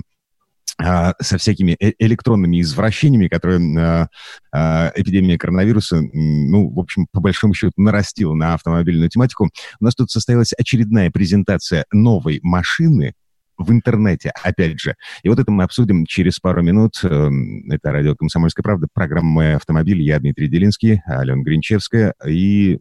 [0.79, 4.07] со всякими э, электронными извращениями, которые а,
[4.53, 9.49] а, эпидемия коронавируса, ну, в общем, по большому счету, нарастила на автомобильную тематику.
[9.79, 13.13] У нас тут состоялась очередная презентация новой машины,
[13.61, 14.95] в интернете, опять же.
[15.23, 16.99] И вот это мы обсудим через пару минут.
[17.03, 20.01] Эм, это радио «Комсомольская правда», программа «Мой автомобиль».
[20.01, 22.79] Я Дмитрий Делинский, Алена Гринчевская и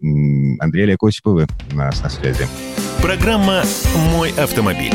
[0.58, 2.46] Андрей Олег Осиповы у нас на связи.
[3.02, 3.62] Программа
[4.12, 4.94] «Мой автомобиль».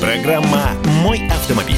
[0.00, 1.76] Программа «Мой автомобиль».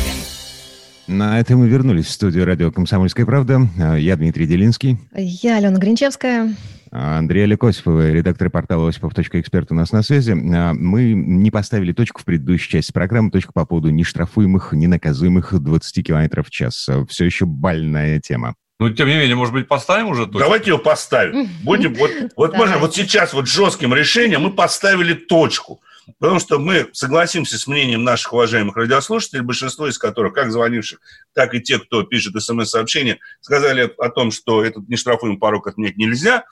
[1.06, 3.68] На этом мы вернулись в студию радио «Комсомольская правда».
[3.96, 4.98] Я Дмитрий Делинский.
[5.14, 6.54] Я Алена Гринчевская.
[6.90, 10.32] Андрей Олег Осипов, редактор портала осипов.эксперт у нас на связи.
[10.32, 16.42] Мы не поставили точку в предыдущей части программы, точку по поводу нештрафуемых, ненаказуемых 20 км
[16.42, 16.88] в час.
[17.08, 18.54] Все еще больная тема.
[18.78, 20.38] Ну, тем не менее, может быть, поставим уже точку?
[20.38, 21.48] Давайте ее поставим.
[21.64, 25.80] Будем, вот, вот можно, вот сейчас вот жестким решением мы поставили точку.
[26.18, 31.00] Потому что мы согласимся с мнением наших уважаемых радиослушателей, большинство из которых, как звонивших,
[31.34, 36.44] так и те, кто пишет смс-сообщения, сказали о том, что этот нештрафуемый порог отменять нельзя.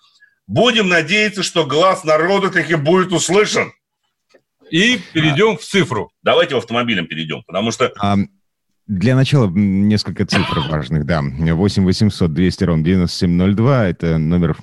[0.46, 3.72] Будем надеяться, что глаз народа таки будет услышан.
[4.70, 5.56] И перейдем а.
[5.56, 6.10] в цифру.
[6.22, 7.92] Давайте в автомобилям перейдем, потому что...
[7.98, 8.16] А,
[8.87, 11.23] для начала несколько цифр важных, да.
[11.23, 14.57] 8 800 200 ровно 9702, это номер,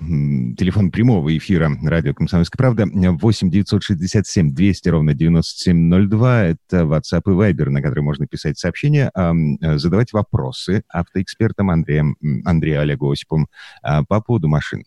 [0.58, 2.86] телефон прямого эфира радио «Комсомольская правда».
[2.86, 9.12] 8 967 200 ровно 9702, это WhatsApp и Viber, на который можно писать сообщения,
[9.62, 13.48] задавать вопросы автоэкспертам Андреем, Андрею Олегу Осиповым
[13.82, 14.84] по поводу машин.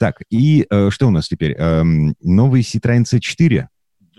[0.00, 1.56] Так, и э, что у нас теперь?
[1.56, 3.68] Новый Citroёn C4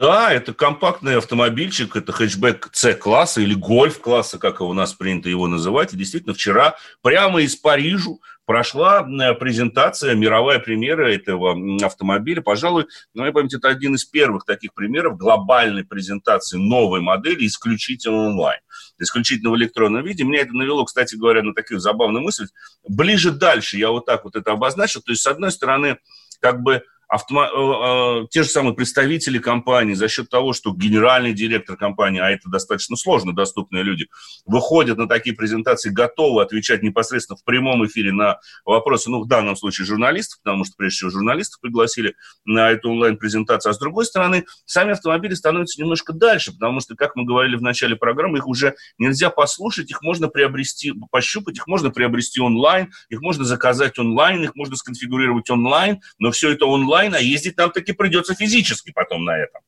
[0.04, 5.94] да, это компактный автомобильчик, это хэтчбэк C-класса или гольф-класса, как у нас принято его называть.
[5.94, 8.12] И действительно, вчера прямо из Парижа
[8.44, 12.42] прошла э, презентация, мировая премьера этого автомобиля.
[12.42, 18.26] Пожалуй, на моей памяти, это один из первых таких примеров глобальной презентации новой модели исключительно
[18.26, 18.60] онлайн,
[19.00, 20.26] исключительно в электронном виде.
[20.26, 22.48] Меня это навело, кстати говоря, на такую забавную мысль.
[22.86, 25.02] Ближе дальше я вот так вот это обозначил.
[25.02, 25.98] То есть, с одной стороны,
[26.42, 27.46] как бы автомо...
[27.46, 32.32] Э, э, те же самые представители компании за счет того, что генеральный директор компании, а
[32.32, 34.08] это достаточно сложно доступные люди,
[34.46, 39.56] выходят на такие презентации, готовы отвечать непосредственно в прямом эфире на вопросы, ну, в данном
[39.56, 43.70] случае журналистов, потому что, прежде всего, журналистов пригласили на эту онлайн-презентацию.
[43.70, 47.62] А с другой стороны, сами автомобили становятся немножко дальше, потому что, как мы говорили в
[47.62, 53.22] начале программы, их уже нельзя послушать, их можно приобрести, пощупать, их можно приобрести онлайн, их
[53.22, 57.72] можно заказать онлайн, их можно сконфигурировать онлайн, но все это онлайн онлайн, а ездить нам
[57.72, 59.62] таки придется физически потом на этом.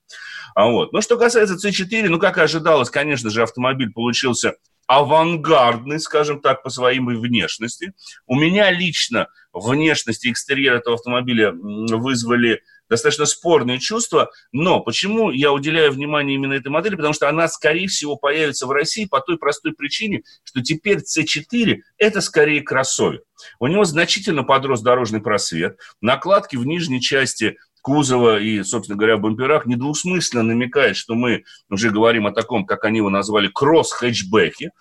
[0.56, 0.94] А вот.
[0.94, 4.56] Ну, что касается C4, ну, как и ожидалось, конечно же, автомобиль получился
[4.88, 7.94] авангардный, скажем так, по своей внешности.
[8.28, 15.52] У меня лично внешность и экстерьер этого автомобиля вызвали достаточно спорные чувства, но почему я
[15.52, 16.96] уделяю внимание именно этой модели?
[16.96, 21.78] Потому что она, скорее всего, появится в России по той простой причине, что теперь C4–
[21.98, 23.22] это скорее кроссовер.
[23.60, 29.68] У него значительно подрос дорожный просвет, накладки в нижней части кузова и, собственно говоря, бамперах
[29.68, 34.72] недвусмысленно намекает, что мы уже говорим о таком, как они его назвали, кросс-хэтчбеке.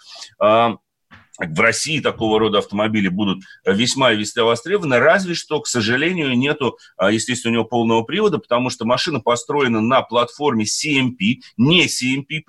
[1.38, 6.78] В России такого рода автомобили будут весьма и весьма востребованы, разве что, к сожалению, нету,
[6.96, 12.40] а, естественно, у него полного привода, потому что машина построена на платформе CMP, не CMP+,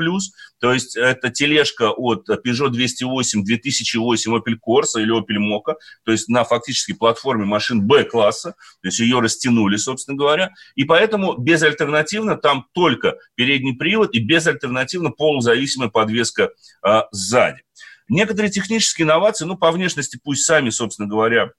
[0.59, 6.29] то есть это тележка от Peugeot 208, 2008 Opel Corsa или Opel Mokka, то есть
[6.29, 12.67] на фактически платформе машин B-класса, то есть ее растянули, собственно говоря, и поэтому безальтернативно там
[12.73, 16.51] только передний привод и безальтернативно полузависимая подвеска
[16.83, 17.65] а, сзади.
[18.07, 21.51] Некоторые технические инновации, ну, по внешности пусть сами, собственно говоря,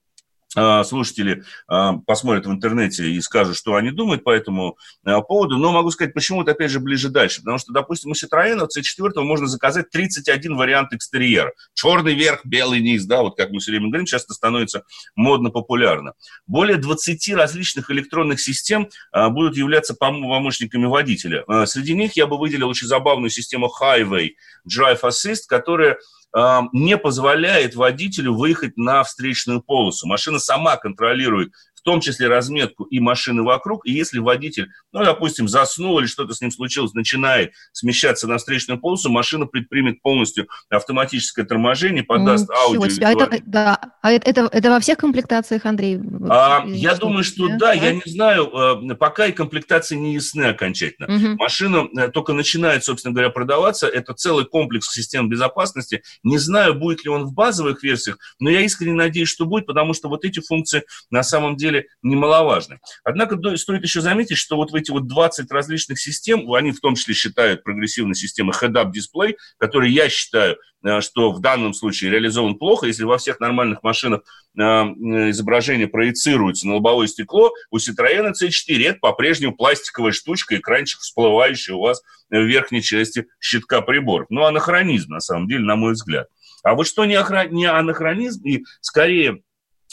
[0.57, 5.59] а, слушатели а, посмотрят в интернете и скажут, что они думают по этому а, поводу.
[5.59, 7.41] Но могу сказать, почему это, опять же, ближе дальше.
[7.41, 11.53] Потому что, допустим, у Citroёn в C4 можно заказать 31 вариант экстерьера.
[11.75, 16.15] Черный верх, белый низ, да, вот как мы все время говорим, часто становится модно популярно.
[16.47, 21.45] Более 20 различных электронных систем будут являться помощниками водителя.
[21.67, 24.31] Среди них я бы выделил очень забавную систему Highway
[24.67, 25.99] Drive Assist, которая
[26.35, 30.07] не позволяет водителю выехать на встречную полосу.
[30.07, 31.53] Машина сама контролирует
[31.87, 33.87] том числе разметку и машины вокруг.
[33.87, 38.81] И если водитель, ну, допустим, заснул или что-то с ним случилось, начинает смещаться на встречную
[38.81, 42.89] полосу, машина предпримет полностью автоматическое торможение, подаст Ничего аудио.
[42.89, 43.07] Себе.
[43.07, 46.01] А это, да, а это, это, это во всех комплектациях, Андрей?
[46.29, 48.51] А, я думаю, что да, да, я не знаю,
[48.91, 51.07] э, пока и комплектации не ясны окончательно.
[51.07, 51.37] Угу.
[51.37, 53.87] Машина э, только начинает, собственно говоря, продаваться.
[53.87, 56.03] Это целый комплекс систем безопасности.
[56.25, 59.95] Не знаю, будет ли он в базовых версиях, но я искренне надеюсь, что будет, потому
[59.95, 62.81] что вот эти функции на самом деле деле немаловажны.
[63.05, 66.95] Однако стоит еще заметить, что вот в эти вот 20 различных систем, они в том
[66.95, 72.57] числе считают прогрессивной системой head-up display, который я считаю, э, что в данном случае реализован
[72.57, 72.87] плохо.
[72.87, 74.23] Если во всех нормальных машинах
[74.57, 81.75] э, изображение проецируется на лобовое стекло, у Citroёn C4 это по-прежнему пластиковая штучка, экранчик всплывающий
[81.75, 84.27] у вас в верхней части щитка приборов.
[84.31, 86.29] Ну, анахронизм, на самом деле, на мой взгляд.
[86.63, 89.43] А вот что не, анахронизм, и скорее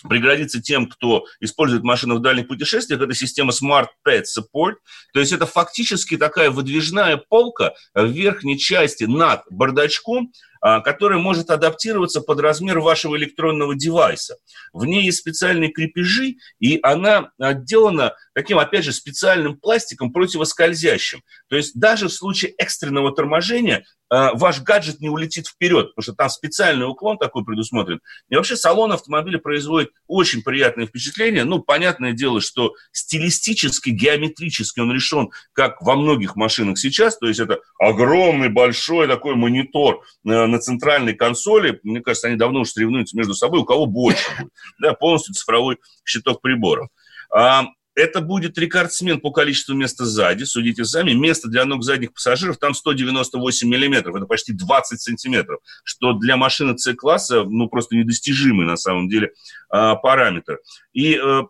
[0.07, 4.75] пригодится тем, кто использует машину в дальних путешествиях, это система Smart Pet Support.
[5.13, 10.31] То есть это фактически такая выдвижная полка в верхней части над бардачком,
[10.63, 14.37] которая может адаптироваться под размер вашего электронного девайса.
[14.71, 21.21] В ней есть специальные крепежи, и она отделана таким, опять же, специальным пластиком противоскользящим.
[21.49, 26.13] То есть даже в случае экстренного торможения Э, ваш гаджет не улетит вперед, потому что
[26.13, 27.99] там специальный уклон такой предусмотрен.
[28.29, 31.45] И вообще салон автомобиля производит очень приятное впечатление.
[31.45, 37.17] Ну, понятное дело, что стилистически, геометрически он решен, как во многих машинах сейчас.
[37.17, 41.79] То есть это огромный, большой такой монитор э, на центральной консоли.
[41.83, 44.53] Мне кажется, они давно уже соревнуются между собой, у кого больше будет.
[44.79, 46.89] Да, полностью цифровой щиток приборов.
[47.33, 51.13] А, это будет рекордсмен по количеству места сзади, судите сами.
[51.13, 56.77] Место для ног задних пассажиров там 198 миллиметров, это почти 20 сантиметров, что для машины
[56.77, 59.31] С-класса, ну, просто недостижимый на самом деле
[59.69, 60.59] а, параметр.
[60.93, 61.41] И э,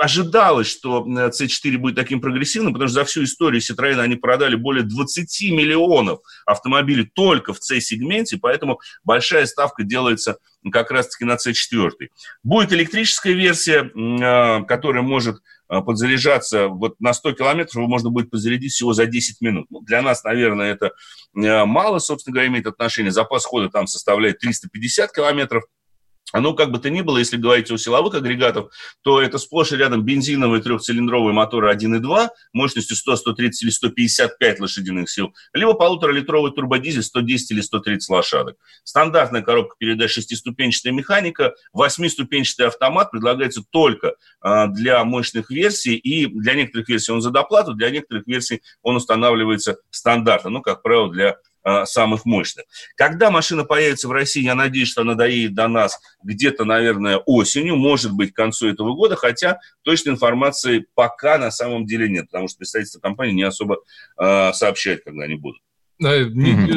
[0.00, 4.82] ожидалось, что C4 будет таким прогрессивным, потому что за всю историю Citroёn они продали более
[4.82, 10.38] 20 миллионов автомобилей только в C-сегменте, поэтому большая ставка делается
[10.72, 11.90] как раз-таки на C4.
[12.42, 13.90] Будет электрическая версия,
[14.22, 15.36] а, которая может
[15.68, 19.66] а, подзаряжаться вот на 100 километров его можно будет подзарядить всего за 10 минут.
[19.70, 20.92] Ну, для нас, наверное, это
[21.36, 23.12] а, мало, собственно говоря, имеет отношение.
[23.12, 25.64] Запас хода там составляет 350 километров.
[26.32, 28.70] Оно как бы то ни было, если говорить о силовых агрегатах,
[29.02, 35.10] то это сплошь и рядом бензиновые трехцилиндровые моторы 1.2 мощностью 100, 130 или 155 лошадиных
[35.10, 38.56] сил, либо полуторалитровый турбодизель 110 или 130 лошадок.
[38.84, 46.54] Стандартная коробка передач шестиступенчатая механика, восьмиступенчатый автомат предлагается только а, для мощных версий, и для
[46.54, 51.36] некоторых версий он за доплату, для некоторых версий он устанавливается стандартно, ну, как правило, для
[51.84, 52.64] самых мощных.
[52.96, 57.76] Когда машина появится в России, я надеюсь, что она доедет до нас где-то, наверное, осенью,
[57.76, 62.48] может быть, к концу этого года, хотя точной информации пока на самом деле нет, потому
[62.48, 63.78] что представительство компании не особо
[64.18, 65.60] э, сообщает, когда они будут.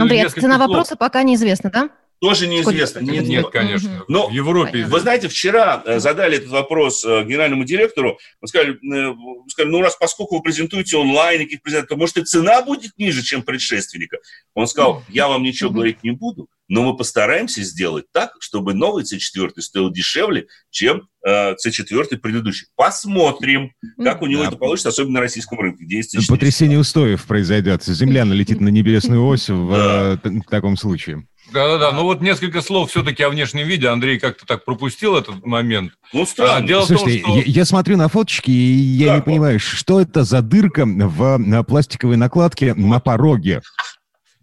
[0.02, 1.90] Андрей, а цена вопроса пока неизвестна, да?
[2.24, 3.00] Тоже неизвестно.
[3.00, 4.06] Нет, нет, конечно.
[4.08, 4.86] Но в Европе.
[4.86, 8.18] Вы знаете, вчера э, задали этот вопрос э, генеральному директору.
[8.40, 9.14] Мы сказали, э,
[9.50, 13.24] сказали, ну раз поскольку вы презентуете онлайн, каких презентов, то может и цена будет ниже,
[13.24, 14.20] чем предшественника.
[14.54, 19.04] Он сказал, я вам ничего говорить не буду, но мы постараемся сделать так, чтобы новый
[19.04, 22.68] C4 стоил дешевле, чем э, C4 предыдущий.
[22.78, 24.48] Посмотрим, как у него да.
[24.48, 27.84] это получится, особенно на российском рынке, где есть Потрясение устоев произойдет.
[27.84, 31.28] Земля налетит на небесную ось в таком случае.
[31.54, 33.88] Да-да-да, ну вот несколько слов все-таки о внешнем виде.
[33.88, 35.94] Андрей как-то так пропустил этот момент.
[36.12, 36.56] Ну, странно.
[36.58, 37.48] А, дело Слушайте, в том, что...
[37.48, 41.38] я, я смотрю на фоточки, и я да, не понимаю, что это за дырка в
[41.38, 43.62] на пластиковой накладке на пороге.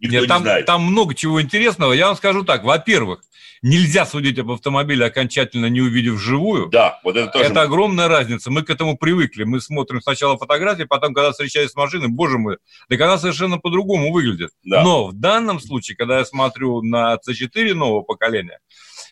[0.00, 1.92] Нет, там, не там много чего интересного.
[1.92, 2.64] Я вам скажу так.
[2.64, 3.20] Во-первых,
[3.62, 6.68] нельзя судить об автомобиле окончательно не увидев живую.
[6.68, 7.44] Да, вот это тоже.
[7.46, 8.50] Это огромная разница.
[8.50, 9.44] Мы к этому привыкли.
[9.44, 12.58] Мы смотрим сначала фотографии, потом, когда встречаюсь с машиной, боже мой,
[12.88, 14.50] так она совершенно по-другому выглядит.
[14.64, 14.82] Да.
[14.82, 18.58] Но в данном случае, когда я смотрю на C4 нового поколения,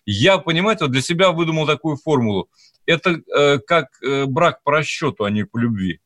[0.06, 2.48] я, понимаете, вот для себя выдумал такую формулу.
[2.86, 6.00] Это э, как э, брак по расчету, а не по любви.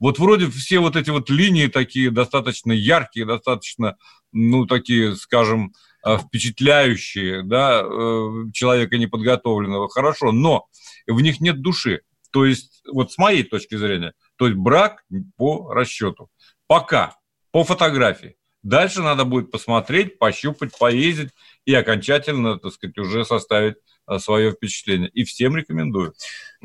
[0.00, 3.96] Вот вроде все вот эти вот линии такие достаточно яркие, достаточно,
[4.34, 5.72] ну, такие, скажем,
[6.06, 10.66] Э, впечатляющие, да, э, человека неподготовленного, хорошо, но
[11.06, 12.02] в них нет души.
[12.30, 15.02] То есть, вот с моей точки зрения, то есть брак
[15.38, 16.28] по расчету.
[16.66, 17.16] Пока,
[17.52, 18.36] по фотографии.
[18.62, 21.32] Дальше надо будет посмотреть, пощупать, поездить
[21.64, 25.08] и окончательно, так сказать, уже составить Э, свое впечатление.
[25.14, 26.12] И всем рекомендую.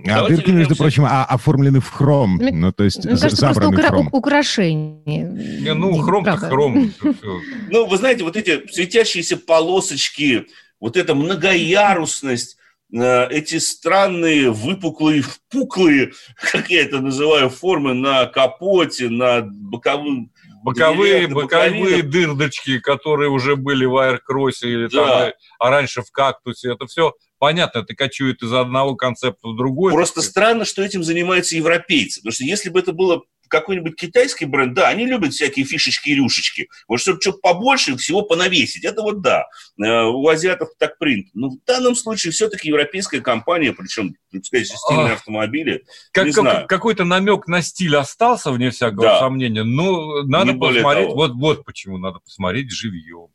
[0.07, 2.35] А дырки, между прочим, а, оформлены в хром.
[2.35, 4.09] Мне, ну, то есть мне кажется, просто укра- хром.
[4.11, 5.23] украшение.
[5.61, 6.93] Не, ну, хром-то хром.
[7.69, 10.47] Ну, вы знаете, вот эти светящиеся полосочки,
[10.81, 12.57] вот эта многоярусность,
[12.93, 16.11] э, эти странные выпуклые, впуклые,
[16.51, 20.31] как я это называю, формы на капоте, на боковом
[20.63, 25.05] боковые, боковые дырдочки, которые уже были в аэркроссе или да.
[25.05, 29.93] там, а раньше в кактусе, это все понятно, это кочует из одного концепта в другой.
[29.93, 32.19] Просто странно, что этим занимаются европейцы.
[32.19, 36.15] Потому что если бы это было какой-нибудь китайский бренд, да, они любят всякие фишечки и
[36.15, 36.69] рюшечки.
[36.87, 39.45] Вот чтобы что-то побольше всего понавесить, это вот да.
[39.81, 41.29] Э, у азиатов так принято.
[41.33, 46.67] Но в данном случае все-таки европейская компания, причем, сказать, стильные автомобили, как, не знаю.
[46.67, 49.19] Какой-то намек на стиль остался, вне всякого да.
[49.19, 53.27] сомнения, но надо не посмотреть, вот, вот почему надо посмотреть живьем.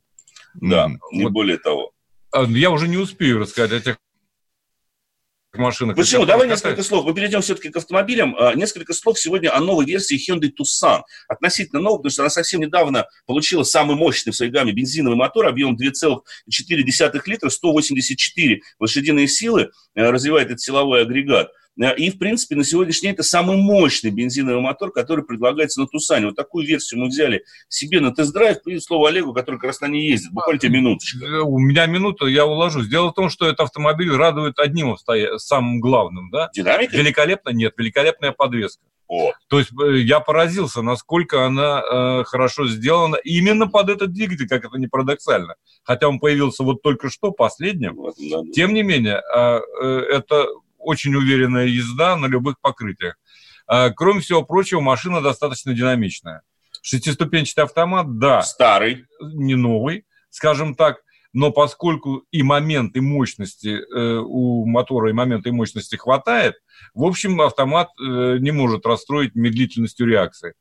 [0.55, 1.11] Да, вот.
[1.11, 1.91] не более того.
[2.31, 3.97] А, я уже не успею рассказать о тех
[5.57, 5.95] машинах.
[5.95, 6.25] Почему?
[6.25, 7.05] Давай несколько слов.
[7.05, 8.35] Мы перейдем все-таки к автомобилям.
[8.37, 11.01] А, несколько слов сегодня о новой версии Hyundai Tucson.
[11.27, 15.47] Относительно новой, потому что она совсем недавно получила самый мощный в своей гамме бензиновый мотор
[15.47, 21.49] объемом 2,4 литра, 184 лошадиные силы, э, развивает этот силовой агрегат.
[21.81, 25.87] Э, и, в принципе, на сегодняшний день это самый мощный бензиновый мотор, который предлагается на
[25.87, 26.27] Тусане.
[26.27, 28.57] Вот такую версию мы взяли себе на тест-драйв.
[28.65, 30.31] И слово Олегу, который как раз на ней ездит.
[30.31, 31.25] Буквально тебе минуточка.
[31.25, 32.87] Э, у меня минута, я уложусь.
[32.87, 34.95] Дело в том, что этот автомобиль радует одним
[35.37, 36.29] самым главным.
[36.31, 36.49] Да?
[36.53, 36.95] Динамика?
[36.95, 37.49] Великолепно?
[37.49, 38.83] Нет, великолепная подвеска.
[39.07, 39.33] О.
[39.49, 44.65] То есть э, я поразился, насколько она э, хорошо сделана именно под этот двигатель, как
[44.65, 45.55] это не парадоксально.
[45.83, 47.95] Хотя он появился вот только что, последним.
[47.95, 48.51] Вот, да, да.
[48.51, 50.47] Тем не менее, э, э, это
[50.85, 53.15] очень уверенная езда на любых покрытиях.
[53.67, 56.41] Э, кроме всего прочего, машина достаточно динамичная.
[56.81, 58.41] Шестиступенчатый автомат, да.
[58.41, 59.05] Старый.
[59.21, 60.97] Не новый, скажем так
[61.35, 66.55] но поскольку и момент, и мощности э, у мотора, и момента, и мощности хватает,
[66.93, 70.53] в общем, автомат э, не может расстроить медлительностью реакции.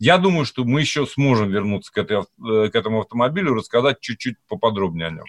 [0.00, 4.34] Я думаю, что мы еще сможем вернуться к, этой, э, к этому автомобилю, рассказать чуть-чуть
[4.48, 5.26] поподробнее о нем.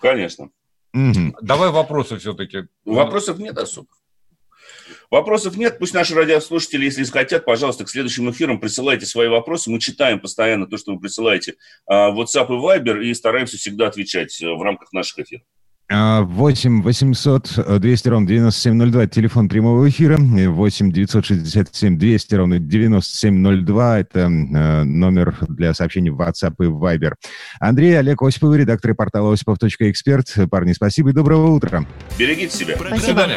[0.00, 0.50] Конечно.
[0.94, 1.36] Угу.
[1.42, 2.64] Давай вопросы все-таки.
[2.84, 3.88] Вопросов нет особо.
[5.10, 5.78] Вопросов нет.
[5.78, 9.70] Пусть наши радиослушатели, если хотят, пожалуйста, к следующим эфирам присылайте свои вопросы.
[9.70, 13.88] Мы читаем постоянно то, что вы присылаете а, в WhatsApp и Viber, и стараемся всегда
[13.88, 15.44] отвечать э, в рамках наших эфиров.
[15.92, 20.16] 8 800 200 ровно 9702, телефон прямого эфира.
[20.18, 24.26] 8 967 200 ровно 9702, это э,
[24.84, 27.12] номер для сообщений в WhatsApp и Viber.
[27.60, 30.34] Андрей Олег Осипов, редактор портала осипов.эксперт.
[30.50, 31.84] Парни, спасибо и доброго утра.
[32.18, 32.76] Берегите себя.
[32.76, 33.28] Спасибо.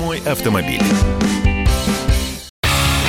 [0.00, 0.82] Мой автомобиль.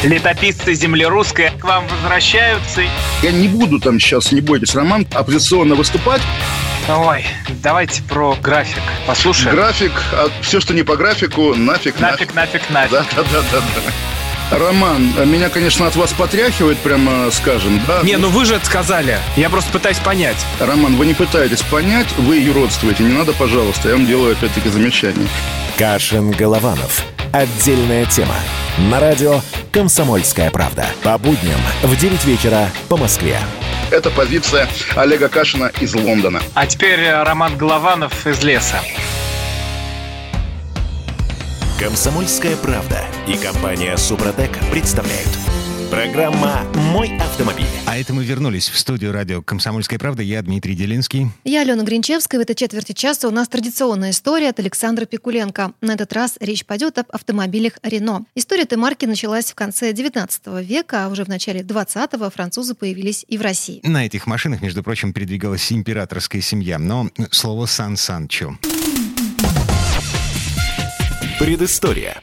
[0.03, 2.81] Летописцы земли русской к вам возвращаются.
[3.23, 6.21] Я не буду там сейчас, не бойтесь, Роман, оппозиционно выступать.
[6.87, 7.25] Ой,
[7.63, 9.55] давайте про график послушаем.
[9.55, 12.33] График, а все, что не по графику, нафиг, нафиг.
[12.33, 12.91] Нафиг, нафиг, нафиг.
[12.91, 13.61] Да, да, да, да.
[13.61, 13.91] да.
[14.51, 18.01] Роман, меня, конечно, от вас потряхивает, прямо скажем, да?
[18.03, 19.17] Не, ну вы же это сказали.
[19.35, 20.37] Я просто пытаюсь понять.
[20.59, 23.03] Роман, вы не пытаетесь понять, вы юродствуете.
[23.03, 25.27] Не надо, пожалуйста, я вам делаю опять-таки замечание.
[25.79, 27.14] Кашин-Голованов.
[27.31, 28.35] Отдельная тема.
[28.89, 30.85] На радио «Комсомольская правда».
[31.03, 33.37] По будням в 9 вечера по Москве.
[33.91, 36.41] Это позиция Олега Кашина из Лондона.
[36.53, 38.79] А теперь э, Роман Голованов из леса.
[41.79, 45.29] Комсомольская правда и компания Супротек представляют.
[45.91, 47.65] Программа «Мой автомобиль».
[47.85, 50.23] А это мы вернулись в студию радио «Комсомольская правда».
[50.23, 51.27] Я Дмитрий Делинский.
[51.43, 52.39] Я Алена Гринчевская.
[52.39, 55.73] В этой четверти часа у нас традиционная история от Александра Пикуленко.
[55.81, 58.25] На этот раз речь пойдет об автомобилях «Рено».
[58.35, 63.25] История этой марки началась в конце 19 века, а уже в начале 20-го французы появились
[63.27, 63.79] и в России.
[63.83, 66.79] На этих машинах, между прочим, передвигалась императорская семья.
[66.79, 68.57] Но слово «Сан Санчо».
[71.39, 72.21] Предыстория.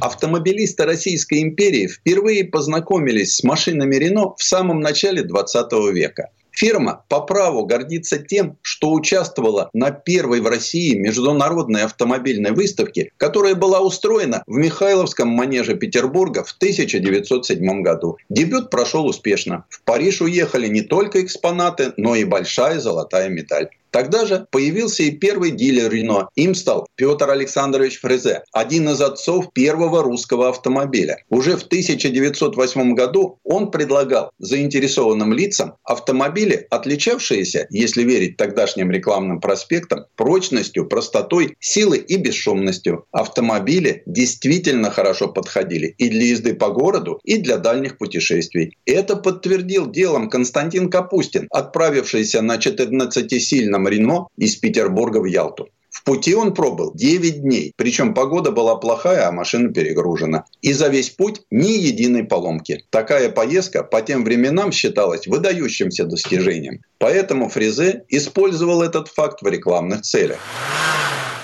[0.00, 6.30] Автомобилисты Российской империи впервые познакомились с машинами Рено в самом начале 20 века.
[6.52, 13.54] Фирма по праву гордится тем, что участвовала на первой в России международной автомобильной выставке, которая
[13.54, 18.16] была устроена в Михайловском манеже Петербурга в 1907 году.
[18.28, 19.64] Дебют прошел успешно.
[19.68, 23.68] В Париж уехали не только экспонаты, но и большая золотая медаль.
[23.90, 26.28] Тогда же появился и первый дилер Рено.
[26.36, 31.24] Им стал Петр Александрович Фрезе, один из отцов первого русского автомобиля.
[31.28, 40.06] Уже в 1908 году он предлагал заинтересованным лицам автомобили, отличавшиеся, если верить тогдашним рекламным проспектам,
[40.16, 43.06] прочностью, простотой, силой и бесшумностью.
[43.10, 48.76] Автомобили действительно хорошо подходили и для езды по городу, и для дальних путешествий.
[48.86, 55.68] Это подтвердил делом Константин Капустин, отправившийся на 14-сильном на Рено из Петербурга в Ялту.
[55.90, 60.44] В пути он пробыл 9 дней, причем погода была плохая, а машина перегружена.
[60.62, 62.84] И за весь путь ни единой поломки.
[62.90, 66.80] Такая поездка по тем временам считалась выдающимся достижением.
[66.98, 70.38] Поэтому Фрезе использовал этот факт в рекламных целях.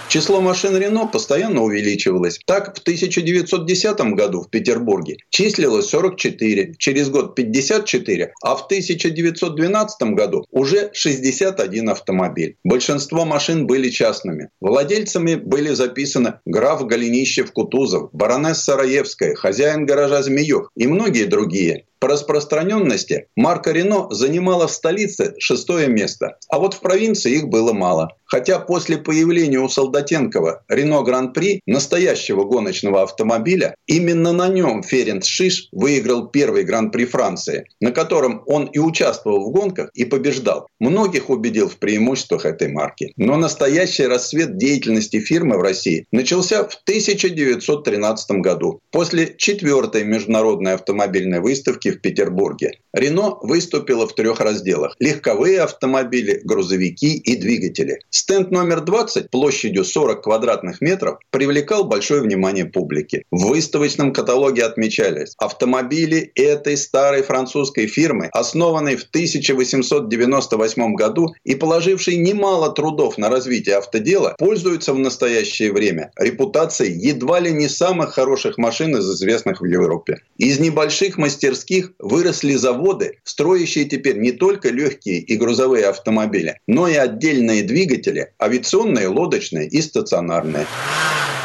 [0.09, 2.39] Число машин Рено постоянно увеличивалось.
[2.47, 10.45] Так, в 1910 году в Петербурге числилось 44, через год 54, а в 1912 году
[10.53, 12.57] уже 61 автомобиль.
[12.63, 14.51] Большинство машин были частными.
[14.61, 21.85] Владельцами были записаны граф Голенищев-Кутузов, баронесса Раевская, хозяин гаража Змеев и многие другие.
[21.99, 27.73] По распространенности марка Рено занимала в столице шестое место, а вот в провинции их было
[27.73, 28.11] мало.
[28.27, 35.69] Хотя после появления у Солдатенкова Рено Гран-при, настоящего гоночного автомобиля, именно на нем Ференц Шиш
[35.73, 40.67] выиграл первый Гран-при Франции, на котором он и участвовал в гонках и побеждал.
[40.81, 43.13] Многих убедил в преимуществах этой марки.
[43.17, 51.41] Но настоящий рассвет деятельности фирмы в России начался в 1913 году, после четвертой международной автомобильной
[51.41, 57.99] выставки выставки в Петербурге Рено выступила в трех разделах– легковые автомобили, грузовики и двигатели.
[58.09, 63.25] Стенд номер 20 площадью 40 квадратных метров привлекал большое внимание публики.
[63.31, 72.17] В выставочном каталоге отмечались автомобили этой старой французской фирмы, основанной в 1898 году и положившей
[72.17, 78.57] немало трудов на развитие автодела, пользуются в настоящее время репутацией едва ли не самых хороших
[78.57, 80.23] машин из известных в Европе.
[80.39, 86.95] Из небольших мастерских выросли заводы, строящие теперь не только легкие и грузовые автомобили, но и
[86.95, 90.67] отдельные двигатели, авиационные, лодочные и стационарные.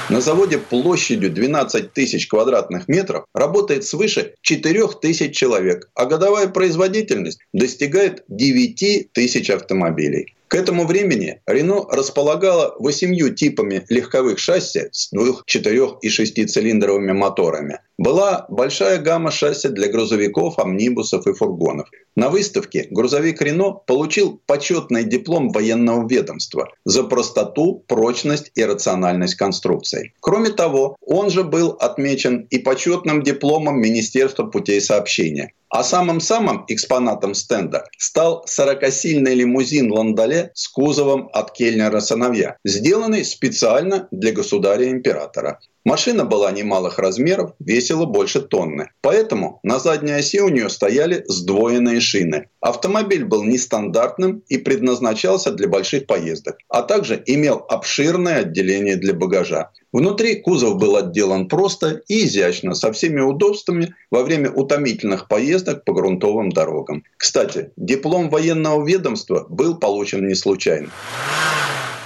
[0.09, 7.39] На заводе площадью 12 тысяч квадратных метров работает свыше 4 тысяч человек, а годовая производительность
[7.53, 10.35] достигает 9 тысяч автомобилей.
[10.51, 17.79] К этому времени Рено располагала восемью типами легковых шасси с двух, четырех и шестицилиндровыми моторами.
[18.01, 21.87] Была большая гамма шасси для грузовиков, амнибусов и фургонов.
[22.15, 30.15] На выставке грузовик Рено получил почетный диплом военного ведомства за простоту, прочность и рациональность конструкции.
[30.19, 35.53] Кроме того, он же был отмечен и почетным дипломом Министерства путей сообщения.
[35.69, 44.09] А самым-самым экспонатом стенда стал 40-сильный лимузин Ландале с кузовом от Кельнера сыновья, сделанный специально
[44.11, 45.59] для государя-императора.
[45.83, 48.89] Машина была немалых размеров, весила больше тонны.
[49.01, 52.49] Поэтому на задней оси у нее стояли сдвоенные шины.
[52.59, 59.71] Автомобиль был нестандартным и предназначался для больших поездок, а также имел обширное отделение для багажа.
[59.91, 65.93] Внутри кузов был отделан просто и изящно, со всеми удобствами во время утомительных поездок по
[65.93, 67.03] грунтовым дорогам.
[67.17, 70.89] Кстати, диплом военного ведомства был получен не случайно.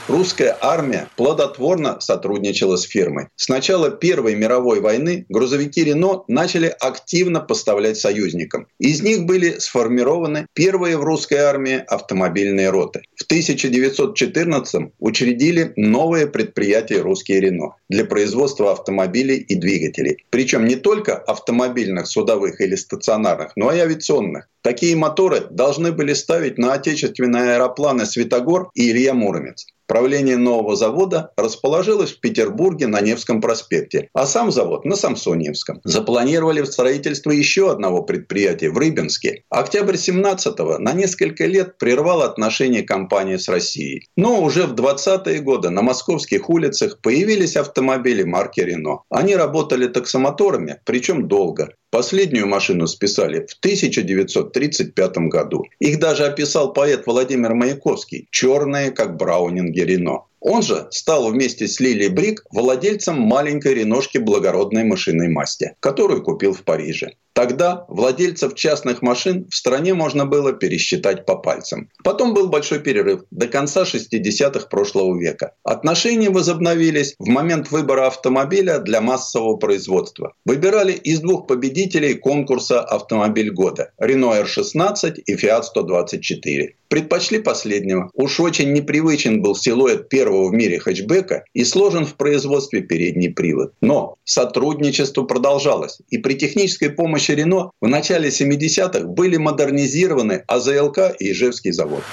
[0.08, 3.30] Русская армия плодотворно сотрудничала с фирмой.
[3.38, 8.68] С начала Первой мировой войны грузовики Рено начали активно поставлять союзникам.
[8.78, 13.02] Из них были сформированы первые в русской армии автомобильные роты.
[13.16, 20.24] В 1914 учредили новое предприятие «Русские Рено» для производства автомобилей и двигателей.
[20.30, 24.50] Причем не только автомобильных, судовых или стационарных, но и авиационных.
[24.66, 29.68] Такие моторы должны были ставить на отечественные аэропланы «Светогор» и «Илья Муромец».
[29.88, 35.82] Правление нового завода расположилось в Петербурге на Невском проспекте, а сам завод на Самсоньевском.
[35.84, 39.44] Запланировали строительство еще одного предприятия в Рыбинске.
[39.50, 44.08] Октябрь 17-го на несколько лет прервал отношения компании с Россией.
[44.18, 49.02] Но уже в 20-е годы на московских улицах появились автомобили марки «Рено».
[49.12, 51.76] Они работали таксомоторами, причем долго.
[51.92, 53.58] Последнюю машину списали в
[54.56, 55.64] 1935 году.
[55.80, 60.26] Их даже описал поэт Владимир Маяковский «Черные, как браунинги Рено».
[60.48, 66.54] Он же стал вместе с Лили Брик владельцем маленькой реношки благородной машинной масти, которую купил
[66.54, 67.14] в Париже.
[67.36, 71.90] Тогда владельцев частных машин в стране можно было пересчитать по пальцам.
[72.02, 75.52] Потом был большой перерыв до конца 60-х прошлого века.
[75.64, 80.32] Отношения возобновились в момент выбора автомобиля для массового производства.
[80.46, 86.76] Выбирали из двух победителей конкурса «Автомобиль года»– Renault R16 и Fiat 124.
[86.88, 88.12] Предпочли последнего.
[88.14, 93.74] Уж очень непривычен был силуэт первого в мире хэтчбека и сложен в производстве передний привод.
[93.82, 96.00] Но сотрудничество продолжалось.
[96.10, 102.04] И при технической помощи Рено в начале 70-х были модернизированы АЗЛК и Ижевский завод.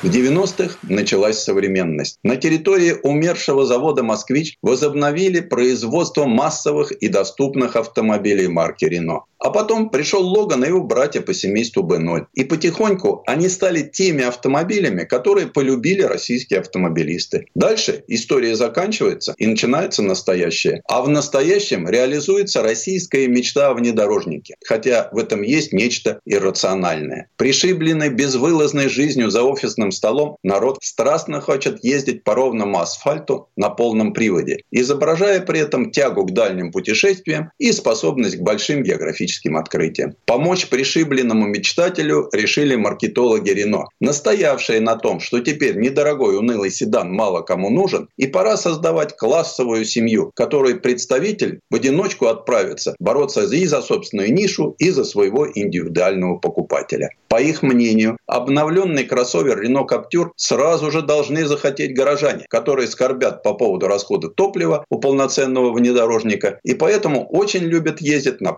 [0.00, 2.20] В 90-х началась современность.
[2.22, 9.24] На территории умершего завода «Москвич» возобновили производство массовых и доступных автомобилей марки «Рено».
[9.38, 12.26] А потом пришел Логан и его братья по семейству Б0.
[12.34, 17.46] И потихоньку они стали теми автомобилями, которые полюбили российские автомобилисты.
[17.54, 20.82] Дальше история заканчивается и начинается настоящее.
[20.88, 24.56] А в настоящем реализуется российская мечта о внедорожнике.
[24.64, 27.28] Хотя в этом есть нечто иррациональное.
[27.36, 34.12] Пришибленный безвылазной жизнью за офисным столом, народ страстно хочет ездить по ровному асфальту на полном
[34.12, 40.14] приводе, изображая при этом тягу к дальним путешествиям и способность к большим географическим техническим открытием.
[40.26, 47.42] Помочь пришибленному мечтателю решили маркетологи Рено, настоявшие на том, что теперь недорогой унылый седан мало
[47.42, 53.82] кому нужен, и пора создавать классовую семью, которой представитель в одиночку отправится бороться и за
[53.82, 57.10] собственную нишу, и за своего индивидуального покупателя.
[57.28, 63.54] По их мнению, обновленный кроссовер Renault Captur сразу же должны захотеть горожане, которые скорбят по
[63.54, 68.52] поводу расхода топлива у полноценного внедорожника и поэтому очень любят ездить на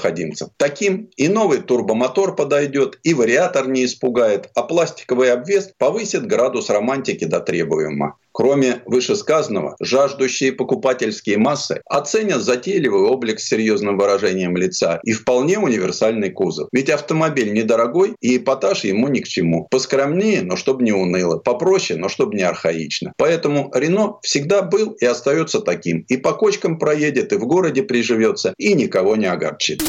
[0.00, 0.50] псевдопроходимцев.
[0.56, 7.24] Таким и новый турбомотор подойдет, и вариатор не испугает, а пластиковый обвес повысит градус романтики
[7.24, 8.16] до требуемого.
[8.32, 16.30] Кроме вышесказанного, жаждущие покупательские массы оценят затейливый облик с серьезным выражением лица и вполне универсальный
[16.30, 16.68] кузов.
[16.72, 19.66] Ведь автомобиль недорогой, и эпатаж ему ни к чему.
[19.70, 21.38] Поскромнее, но чтобы не уныло.
[21.38, 23.12] Попроще, но чтобы не архаично.
[23.16, 26.04] Поэтому Рено всегда был и остается таким.
[26.08, 29.82] И по кочкам проедет, и в городе приживется, и никого не огорчит.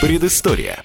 [0.00, 0.84] Предыстория.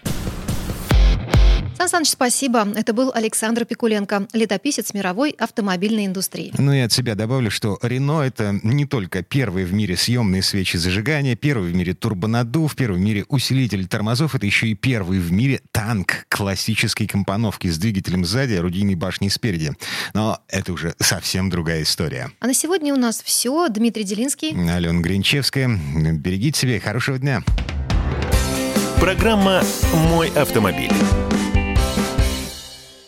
[1.82, 2.68] Сан Саныч, спасибо.
[2.76, 6.54] Это был Александр Пикуленко, летописец мировой автомобильной индустрии.
[6.56, 10.78] Ну и от себя добавлю, что Рено— это не только первый в мире съемные свечи
[10.78, 15.32] зажигания, первый в мире турбонаддув, первый в мире усилитель тормозов, это еще и первый в
[15.32, 19.72] мире танк классической компоновки с двигателем сзади, орудийной башней спереди.
[20.14, 22.30] Но это уже совсем другая история.
[22.42, 23.70] А на сегодня у нас все.
[23.70, 24.50] Дмитрий Делинский.
[24.72, 25.68] Алена Гринчевская.
[26.14, 27.42] Берегите себя и хорошего дня.
[29.00, 29.64] Программа
[30.12, 30.92] «Мой автомобиль».